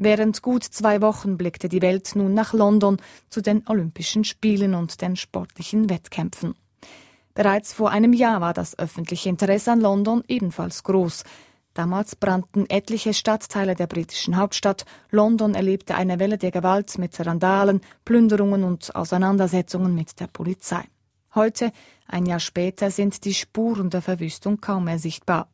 Während 0.00 0.42
gut 0.42 0.62
zwei 0.62 1.02
Wochen 1.02 1.36
blickte 1.36 1.68
die 1.68 1.82
Welt 1.82 2.12
nun 2.14 2.32
nach 2.32 2.52
London 2.52 2.98
zu 3.30 3.42
den 3.42 3.64
Olympischen 3.68 4.22
Spielen 4.22 4.74
und 4.76 5.02
den 5.02 5.16
sportlichen 5.16 5.90
Wettkämpfen. 5.90 6.54
Bereits 7.34 7.72
vor 7.72 7.90
einem 7.90 8.12
Jahr 8.12 8.40
war 8.40 8.54
das 8.54 8.78
öffentliche 8.78 9.28
Interesse 9.28 9.72
an 9.72 9.80
London 9.80 10.22
ebenfalls 10.28 10.84
groß. 10.84 11.24
Damals 11.74 12.14
brannten 12.14 12.70
etliche 12.70 13.12
Stadtteile 13.12 13.74
der 13.74 13.88
britischen 13.88 14.36
Hauptstadt. 14.36 14.84
London 15.10 15.56
erlebte 15.56 15.96
eine 15.96 16.20
Welle 16.20 16.38
der 16.38 16.52
Gewalt 16.52 16.96
mit 16.96 17.18
Randalen, 17.18 17.80
Plünderungen 18.04 18.62
und 18.62 18.94
Auseinandersetzungen 18.94 19.96
mit 19.96 20.20
der 20.20 20.28
Polizei. 20.28 20.84
Heute, 21.34 21.72
ein 22.06 22.24
Jahr 22.24 22.40
später, 22.40 22.92
sind 22.92 23.24
die 23.24 23.34
Spuren 23.34 23.90
der 23.90 24.02
Verwüstung 24.02 24.60
kaum 24.60 24.84
mehr 24.84 25.00
sichtbar. 25.00 25.48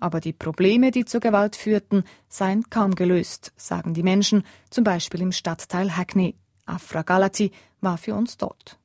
Aber 0.00 0.20
die 0.20 0.32
Probleme, 0.32 0.90
die 0.90 1.04
zur 1.04 1.20
Gewalt 1.20 1.56
führten, 1.56 2.04
seien 2.28 2.68
kaum 2.70 2.94
gelöst, 2.94 3.52
sagen 3.56 3.92
die 3.92 4.02
Menschen, 4.02 4.44
zum 4.70 4.82
Beispiel 4.82 5.20
im 5.20 5.32
Stadtteil 5.32 5.96
Hackney. 5.96 6.34
Afra 6.64 7.02
Galati 7.02 7.52
war 7.80 7.98
für 7.98 8.14
uns 8.14 8.38
dort. 8.38 8.78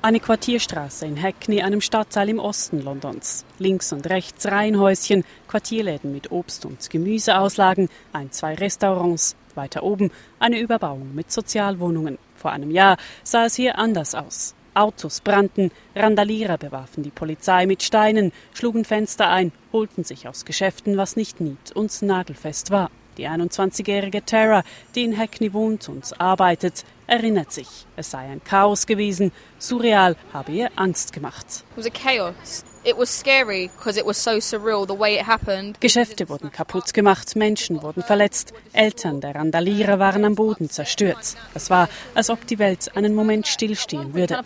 Eine 0.00 0.20
Quartierstraße 0.20 1.06
in 1.06 1.20
Hackney, 1.20 1.62
einem 1.62 1.80
Stadtteil 1.80 2.28
im 2.28 2.38
Osten 2.38 2.82
Londons. 2.82 3.44
Links 3.58 3.90
und 3.92 4.06
rechts 4.08 4.46
Reihenhäuschen, 4.46 5.24
Quartierläden 5.48 6.12
mit 6.12 6.30
Obst- 6.30 6.66
und 6.66 6.90
Gemüseauslagen, 6.90 7.88
ein, 8.12 8.30
zwei 8.30 8.54
Restaurants. 8.54 9.34
Weiter 9.54 9.82
oben 9.82 10.10
eine 10.38 10.58
Überbauung 10.60 11.14
mit 11.14 11.32
Sozialwohnungen. 11.32 12.18
Vor 12.36 12.50
einem 12.50 12.70
Jahr 12.70 12.98
sah 13.22 13.46
es 13.46 13.54
hier 13.54 13.78
anders 13.78 14.14
aus. 14.14 14.54
Autos 14.74 15.20
brannten, 15.20 15.70
Randalierer 15.94 16.58
bewarfen 16.58 17.02
die 17.02 17.10
Polizei 17.10 17.66
mit 17.66 17.82
Steinen, 17.82 18.32
schlugen 18.52 18.84
Fenster 18.84 19.28
ein, 19.28 19.52
holten 19.72 20.04
sich 20.04 20.28
aus 20.28 20.44
Geschäften, 20.44 20.96
was 20.96 21.16
nicht 21.16 21.40
nied- 21.40 21.72
und 21.74 22.02
nagelfest 22.02 22.70
war. 22.70 22.90
Die 23.16 23.28
21-jährige 23.28 24.24
Tara, 24.24 24.64
die 24.94 25.04
in 25.04 25.16
Hackney 25.16 25.52
wohnt 25.52 25.88
und 25.88 26.20
arbeitet, 26.20 26.84
erinnert 27.06 27.52
sich, 27.52 27.68
es 27.96 28.10
sei 28.10 28.28
ein 28.28 28.42
Chaos 28.42 28.86
gewesen, 28.86 29.30
surreal 29.58 30.16
habe 30.32 30.52
ihr 30.52 30.70
Angst 30.74 31.12
gemacht. 31.12 31.64
It 31.76 31.76
was 31.76 31.86
a 31.86 31.90
chaos. 31.90 32.64
Geschäfte 35.80 36.28
wurden 36.28 36.50
kaputt 36.52 36.92
gemacht, 36.92 37.34
Menschen 37.34 37.82
wurden 37.82 38.02
verletzt, 38.02 38.52
Eltern 38.72 39.20
der 39.20 39.34
Randalierer 39.34 39.98
waren 39.98 40.24
am 40.24 40.34
Boden 40.34 40.68
zerstört. 40.68 41.36
Es 41.54 41.70
war, 41.70 41.88
als 42.14 42.28
ob 42.28 42.46
die 42.46 42.58
Welt 42.58 42.94
einen 42.94 43.14
Moment 43.14 43.46
stillstehen 43.46 44.12
würde. 44.14 44.38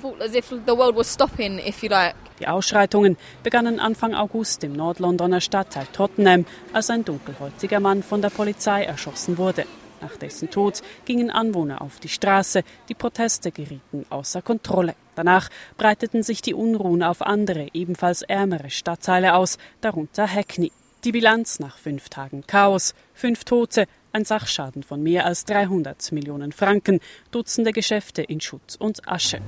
Die 2.39 2.47
Ausschreitungen 2.47 3.17
begannen 3.43 3.81
Anfang 3.81 4.15
August 4.15 4.63
im 4.63 4.73
Nordlondoner 4.75 5.41
Stadtteil 5.41 5.87
Tottenham, 5.93 6.47
als 6.73 6.91
ein 6.91 7.05
dunkelhäutiger 7.05 7.81
Mann 7.81 8.05
von 8.05 8.23
der 8.23 8.31
Polizei 8.31 8.85
erschossen 8.85 9.39
wurde. 9.39 9.65
Nach 10.01 10.17
dessen 10.17 10.49
Tod 10.51 10.83
gingen 11.05 11.31
Anwohner 11.31 11.83
auf 11.83 11.99
die 11.99 12.09
Straße, 12.09 12.63
die 12.89 12.95
Proteste 12.95 13.51
gerieten 13.51 14.07
außer 14.11 14.43
Kontrolle. 14.43 14.95
Danach 15.17 15.49
breiteten 15.77 16.23
sich 16.23 16.41
die 16.41 16.55
Unruhen 16.55 17.03
auf 17.03 17.23
andere, 17.23 17.69
ebenfalls 17.73 18.23
ärmere 18.23 18.71
Stadtteile 18.71 19.35
aus, 19.35 19.59
darunter 19.81 20.29
Hackney. 20.33 20.71
Die 21.05 21.13
Bilanz 21.13 21.61
nach 21.61 21.79
fünf 21.79 22.09
Tagen 22.09 22.45
Chaos, 22.47 22.95
fünf 23.15 23.45
Tote, 23.45 23.87
ein 24.13 24.25
Sachschaden 24.25 24.83
von 24.83 25.03
mehr 25.03 25.27
als 25.27 25.45
300 25.45 26.13
Millionen 26.13 26.53
Franken, 26.53 27.01
Dutzende 27.31 27.73
Geschäfte 27.73 28.23
in 28.23 28.41
Schutt 28.41 28.77
und 28.79 29.07
Asche. 29.09 29.41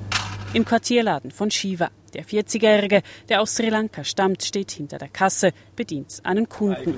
Im 0.52 0.64
Quartierladen 0.64 1.30
von 1.30 1.50
Shiva. 1.50 1.90
Der 2.12 2.24
40-Jährige, 2.24 3.02
der 3.28 3.40
aus 3.40 3.54
Sri 3.54 3.68
Lanka 3.68 4.02
stammt, 4.02 4.42
steht 4.42 4.72
hinter 4.72 4.98
der 4.98 5.08
Kasse, 5.08 5.52
bedient 5.76 6.20
einen 6.24 6.48
Kunden. 6.48 6.96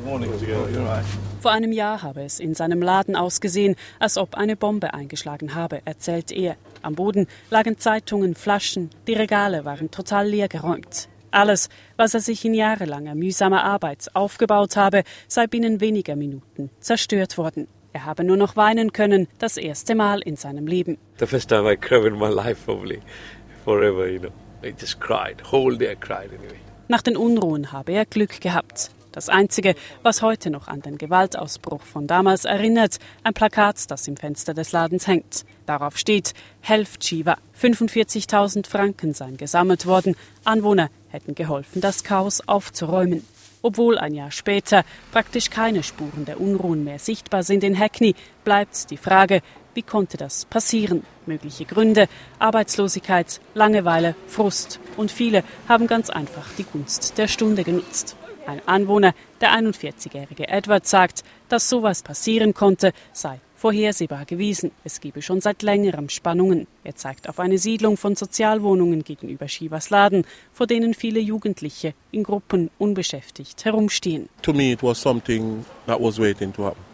Vor 1.41 1.51
einem 1.51 1.73
Jahr 1.73 2.03
habe 2.03 2.23
es 2.23 2.41
in 2.41 2.55
seinem 2.55 2.81
Laden 2.81 3.15
ausgesehen, 3.15 3.77
als 3.99 4.17
ob 4.17 4.35
eine 4.37 4.57
Bombe 4.57 4.95
eingeschlagen 4.95 5.55
habe, 5.55 5.83
erzählt 5.85 6.33
er. 6.33 6.57
Am 6.81 6.95
Boden 6.95 7.27
lagen 7.51 7.79
Zeitungen, 7.79 8.35
Flaschen, 8.35 8.89
die 9.07 9.15
Regale 9.15 9.67
waren 9.67 9.91
total 9.91 10.29
leer 10.29 10.49
geräumt. 10.49 11.09
Alles, 11.33 11.69
was 11.97 12.15
er 12.15 12.21
sich 12.21 12.45
in 12.45 12.55
jahrelanger 12.55 13.15
mühsamer 13.15 13.65
Arbeit 13.65 14.09
aufgebaut 14.15 14.77
habe, 14.77 15.03
sei 15.29 15.47
binnen 15.47 15.81
weniger 15.81 16.15
Minuten 16.15 16.71
zerstört 16.79 17.39
worden. 17.39 17.69
Er 17.95 18.05
habe 18.05 18.23
nur 18.23 18.37
noch 18.37 18.55
weinen 18.57 18.93
können, 18.93 19.29
das 19.39 19.57
erste 19.57 19.95
Mal 19.95 20.21
in 20.21 20.37
seinem 20.37 20.67
Leben. 20.67 20.99
The 21.19 21.27
first 21.27 21.49
time 21.49 21.71
I 21.71 21.77
cried 21.77 22.05
in 22.05 22.19
my 22.19 22.29
life, 22.29 22.65
probably 22.65 23.01
forever, 23.65 24.07
you 24.07 24.21
know. 24.21 24.33
I 24.63 24.75
just 24.79 25.01
cried, 25.01 25.43
whole 25.51 25.77
day 25.77 25.93
I 25.93 25.97
cried 25.97 26.31
anyway. 26.33 26.61
Nach 26.89 27.03
den 27.03 27.17
Unruhen 27.17 27.73
habe 27.73 27.93
er 27.93 28.05
Glück 28.05 28.41
gehabt. 28.41 28.91
Das 29.13 29.29
Einzige, 29.29 29.75
was 30.03 30.23
heute 30.23 30.51
noch 30.51 30.69
an 30.69 30.81
den 30.81 30.97
Gewaltausbruch 30.97 31.83
von 31.83 32.07
damals 32.07 32.45
erinnert, 32.47 32.99
ein 33.25 33.35
Plakat, 33.35 33.91
das 33.91 34.09
im 34.09 34.17
Fenster 34.17 34.55
des 34.55 34.73
Ladens 34.73 35.07
hängt. 35.07 35.45
Darauf 35.67 35.97
steht, 35.99 36.35
helft 36.61 37.05
Shiva. 37.05 37.39
45.000 37.61 38.67
Franken 38.67 39.15
seien 39.15 39.37
gesammelt 39.37 39.87
worden. 39.87 40.17
Anwohner 40.45 40.91
hätten 41.11 41.35
geholfen, 41.35 41.81
das 41.81 42.05
Chaos 42.05 42.47
aufzuräumen. 42.47 43.25
Obwohl 43.63 43.97
ein 43.97 44.15
Jahr 44.15 44.33
später 44.33 44.85
praktisch 45.13 45.49
keine 45.49 45.85
Spuren 45.85 46.25
der 46.25 46.41
Unruhen 46.41 46.83
mehr 46.83 46.99
sichtbar 46.99 47.45
sind 47.45 47.63
in 47.63 47.79
Hackney, 47.79 48.17
bleibt 48.45 48.91
die 48.91 48.97
Frage, 48.97 49.41
wie 49.75 49.83
konnte 49.83 50.17
das 50.17 50.45
passieren? 50.45 51.05
Mögliche 51.27 51.65
Gründe, 51.65 52.09
Arbeitslosigkeit, 52.41 53.41
Langeweile, 53.55 54.17
Frust 54.27 54.81
und 54.97 55.11
viele 55.13 55.45
haben 55.69 55.87
ganz 55.87 56.11
einfach 56.11 56.47
die 56.59 56.65
Gunst 56.65 57.17
der 57.17 57.29
Stunde 57.29 57.63
genutzt. 57.63 58.17
Ein 58.47 58.61
Anwohner, 58.67 59.15
der 59.41 59.53
41-jährige 59.53 60.49
Edward, 60.49 60.87
sagt, 60.87 61.23
dass 61.49 61.69
sowas 61.69 62.03
passieren 62.03 62.55
konnte, 62.55 62.93
sei 63.13 63.41
vorhersehbar 63.63 64.25
gewesen. 64.25 64.73
Es 64.83 65.01
gebe 65.01 65.23
schon 65.23 65.41
seit 65.41 65.63
längerem 65.63 66.09
Spannungen. 66.09 66.67
Er 66.83 66.97
zeigt 66.97 67.29
auf 67.29 67.39
eine 67.39 67.59
Siedlung 67.59 67.97
von 67.97 68.17
Sozialwohnungen 68.17 69.05
gegenüber 69.05 69.47
Shivas 69.47 69.89
Laden, 69.89 70.25
vor 70.53 70.67
denen 70.67 70.95
viele 70.95 71.21
Jugendliche 71.21 71.95
in 72.11 72.25
Gruppen 72.25 72.71
unbeschäftigt 72.79 73.65
herumstehen. 73.65 74.29
To 74.43 74.53
me 74.53 74.73
it 74.73 74.83
was 74.83 75.01
something 75.01 75.65
that 75.87 76.01
was 76.01 76.19
waiting 76.19 76.53
to 76.53 76.65
happen. 76.65 76.93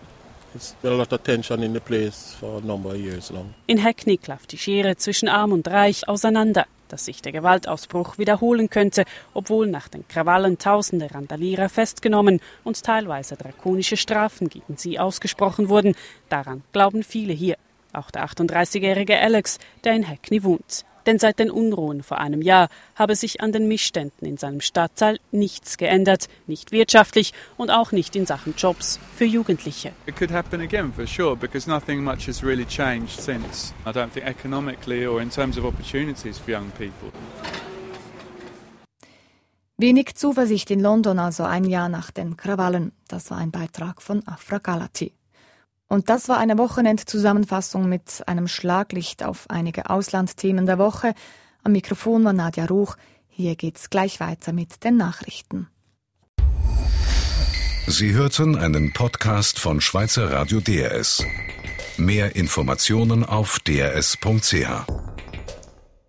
In 3.66 3.84
Hackney 3.84 4.16
klafft 4.16 4.52
die 4.52 4.58
Schere 4.58 4.96
zwischen 4.96 5.28
Arm 5.28 5.52
und 5.52 5.68
Reich 5.68 6.08
auseinander 6.08 6.66
dass 6.88 7.04
sich 7.04 7.22
der 7.22 7.32
Gewaltausbruch 7.32 8.18
wiederholen 8.18 8.70
könnte, 8.70 9.04
obwohl 9.34 9.66
nach 9.66 9.88
den 9.88 10.06
Krawallen 10.08 10.58
tausende 10.58 11.12
Randalierer 11.14 11.68
festgenommen 11.68 12.40
und 12.64 12.82
teilweise 12.82 13.36
drakonische 13.36 13.96
Strafen 13.96 14.48
gegen 14.48 14.76
sie 14.76 14.98
ausgesprochen 14.98 15.68
wurden. 15.68 15.94
Daran 16.28 16.62
glauben 16.72 17.02
viele 17.02 17.32
hier, 17.32 17.56
auch 17.92 18.10
der 18.10 18.26
38-jährige 18.26 19.18
Alex, 19.18 19.58
der 19.84 19.94
in 19.94 20.08
Hackney 20.08 20.42
wohnt. 20.42 20.84
Denn 21.08 21.18
seit 21.18 21.38
den 21.38 21.50
Unruhen 21.50 22.02
vor 22.02 22.18
einem 22.18 22.42
Jahr 22.42 22.68
habe 22.94 23.16
sich 23.16 23.40
an 23.40 23.50
den 23.50 23.66
Missständen 23.66 24.28
in 24.28 24.36
seinem 24.36 24.60
Stadtteil 24.60 25.18
nichts 25.32 25.78
geändert, 25.78 26.28
nicht 26.46 26.70
wirtschaftlich 26.70 27.32
und 27.56 27.70
auch 27.70 27.92
nicht 27.92 28.14
in 28.14 28.26
Sachen 28.26 28.54
Jobs 28.58 29.00
für 29.16 29.24
Jugendliche. 29.24 29.92
It 30.04 30.16
could 30.16 30.30
happen 30.30 30.60
again 30.60 30.92
for 30.92 31.06
sure 31.06 31.34
because 31.34 31.66
nothing 31.66 32.04
much 32.04 32.26
has 32.28 32.44
really 32.44 32.66
changed 32.66 33.22
since. 33.22 33.72
I 33.86 33.88
don't 33.88 34.10
think 34.10 34.26
economically 34.26 35.06
or 35.06 35.22
in 35.22 35.30
terms 35.30 35.56
of 35.56 35.64
opportunities 35.64 36.38
for 36.38 36.52
young 36.54 36.70
people. 36.72 37.10
Wenig 39.78 40.14
Zuversicht 40.14 40.70
in 40.70 40.80
London, 40.80 41.18
also 41.18 41.44
ein 41.44 41.64
Jahr 41.64 41.88
nach 41.88 42.10
den 42.10 42.36
Krawallen. 42.36 42.92
Das 43.06 43.30
war 43.30 43.38
ein 43.38 43.50
Beitrag 43.50 44.02
von 44.02 44.28
Afra 44.28 44.58
Galati. 44.58 45.17
Und 45.88 46.10
das 46.10 46.28
war 46.28 46.38
eine 46.38 46.58
Wochenendzusammenfassung 46.58 47.88
mit 47.88 48.22
einem 48.26 48.46
Schlaglicht 48.46 49.24
auf 49.24 49.46
einige 49.48 49.88
Auslandsthemen 49.88 50.66
der 50.66 50.78
Woche. 50.78 51.14
Am 51.64 51.72
Mikrofon 51.72 52.24
war 52.24 52.34
Nadja 52.34 52.66
Ruch. 52.66 52.96
Hier 53.28 53.56
geht's 53.56 53.88
gleich 53.88 54.20
weiter 54.20 54.52
mit 54.52 54.84
den 54.84 54.96
Nachrichten. 54.96 55.68
Sie 57.86 58.12
hörten 58.12 58.54
einen 58.56 58.92
Podcast 58.92 59.58
von 59.58 59.80
Schweizer 59.80 60.30
Radio 60.30 60.60
DRS. 60.60 61.24
Mehr 61.96 62.36
Informationen 62.36 63.24
auf 63.24 63.58
drs.ch. 63.60 64.84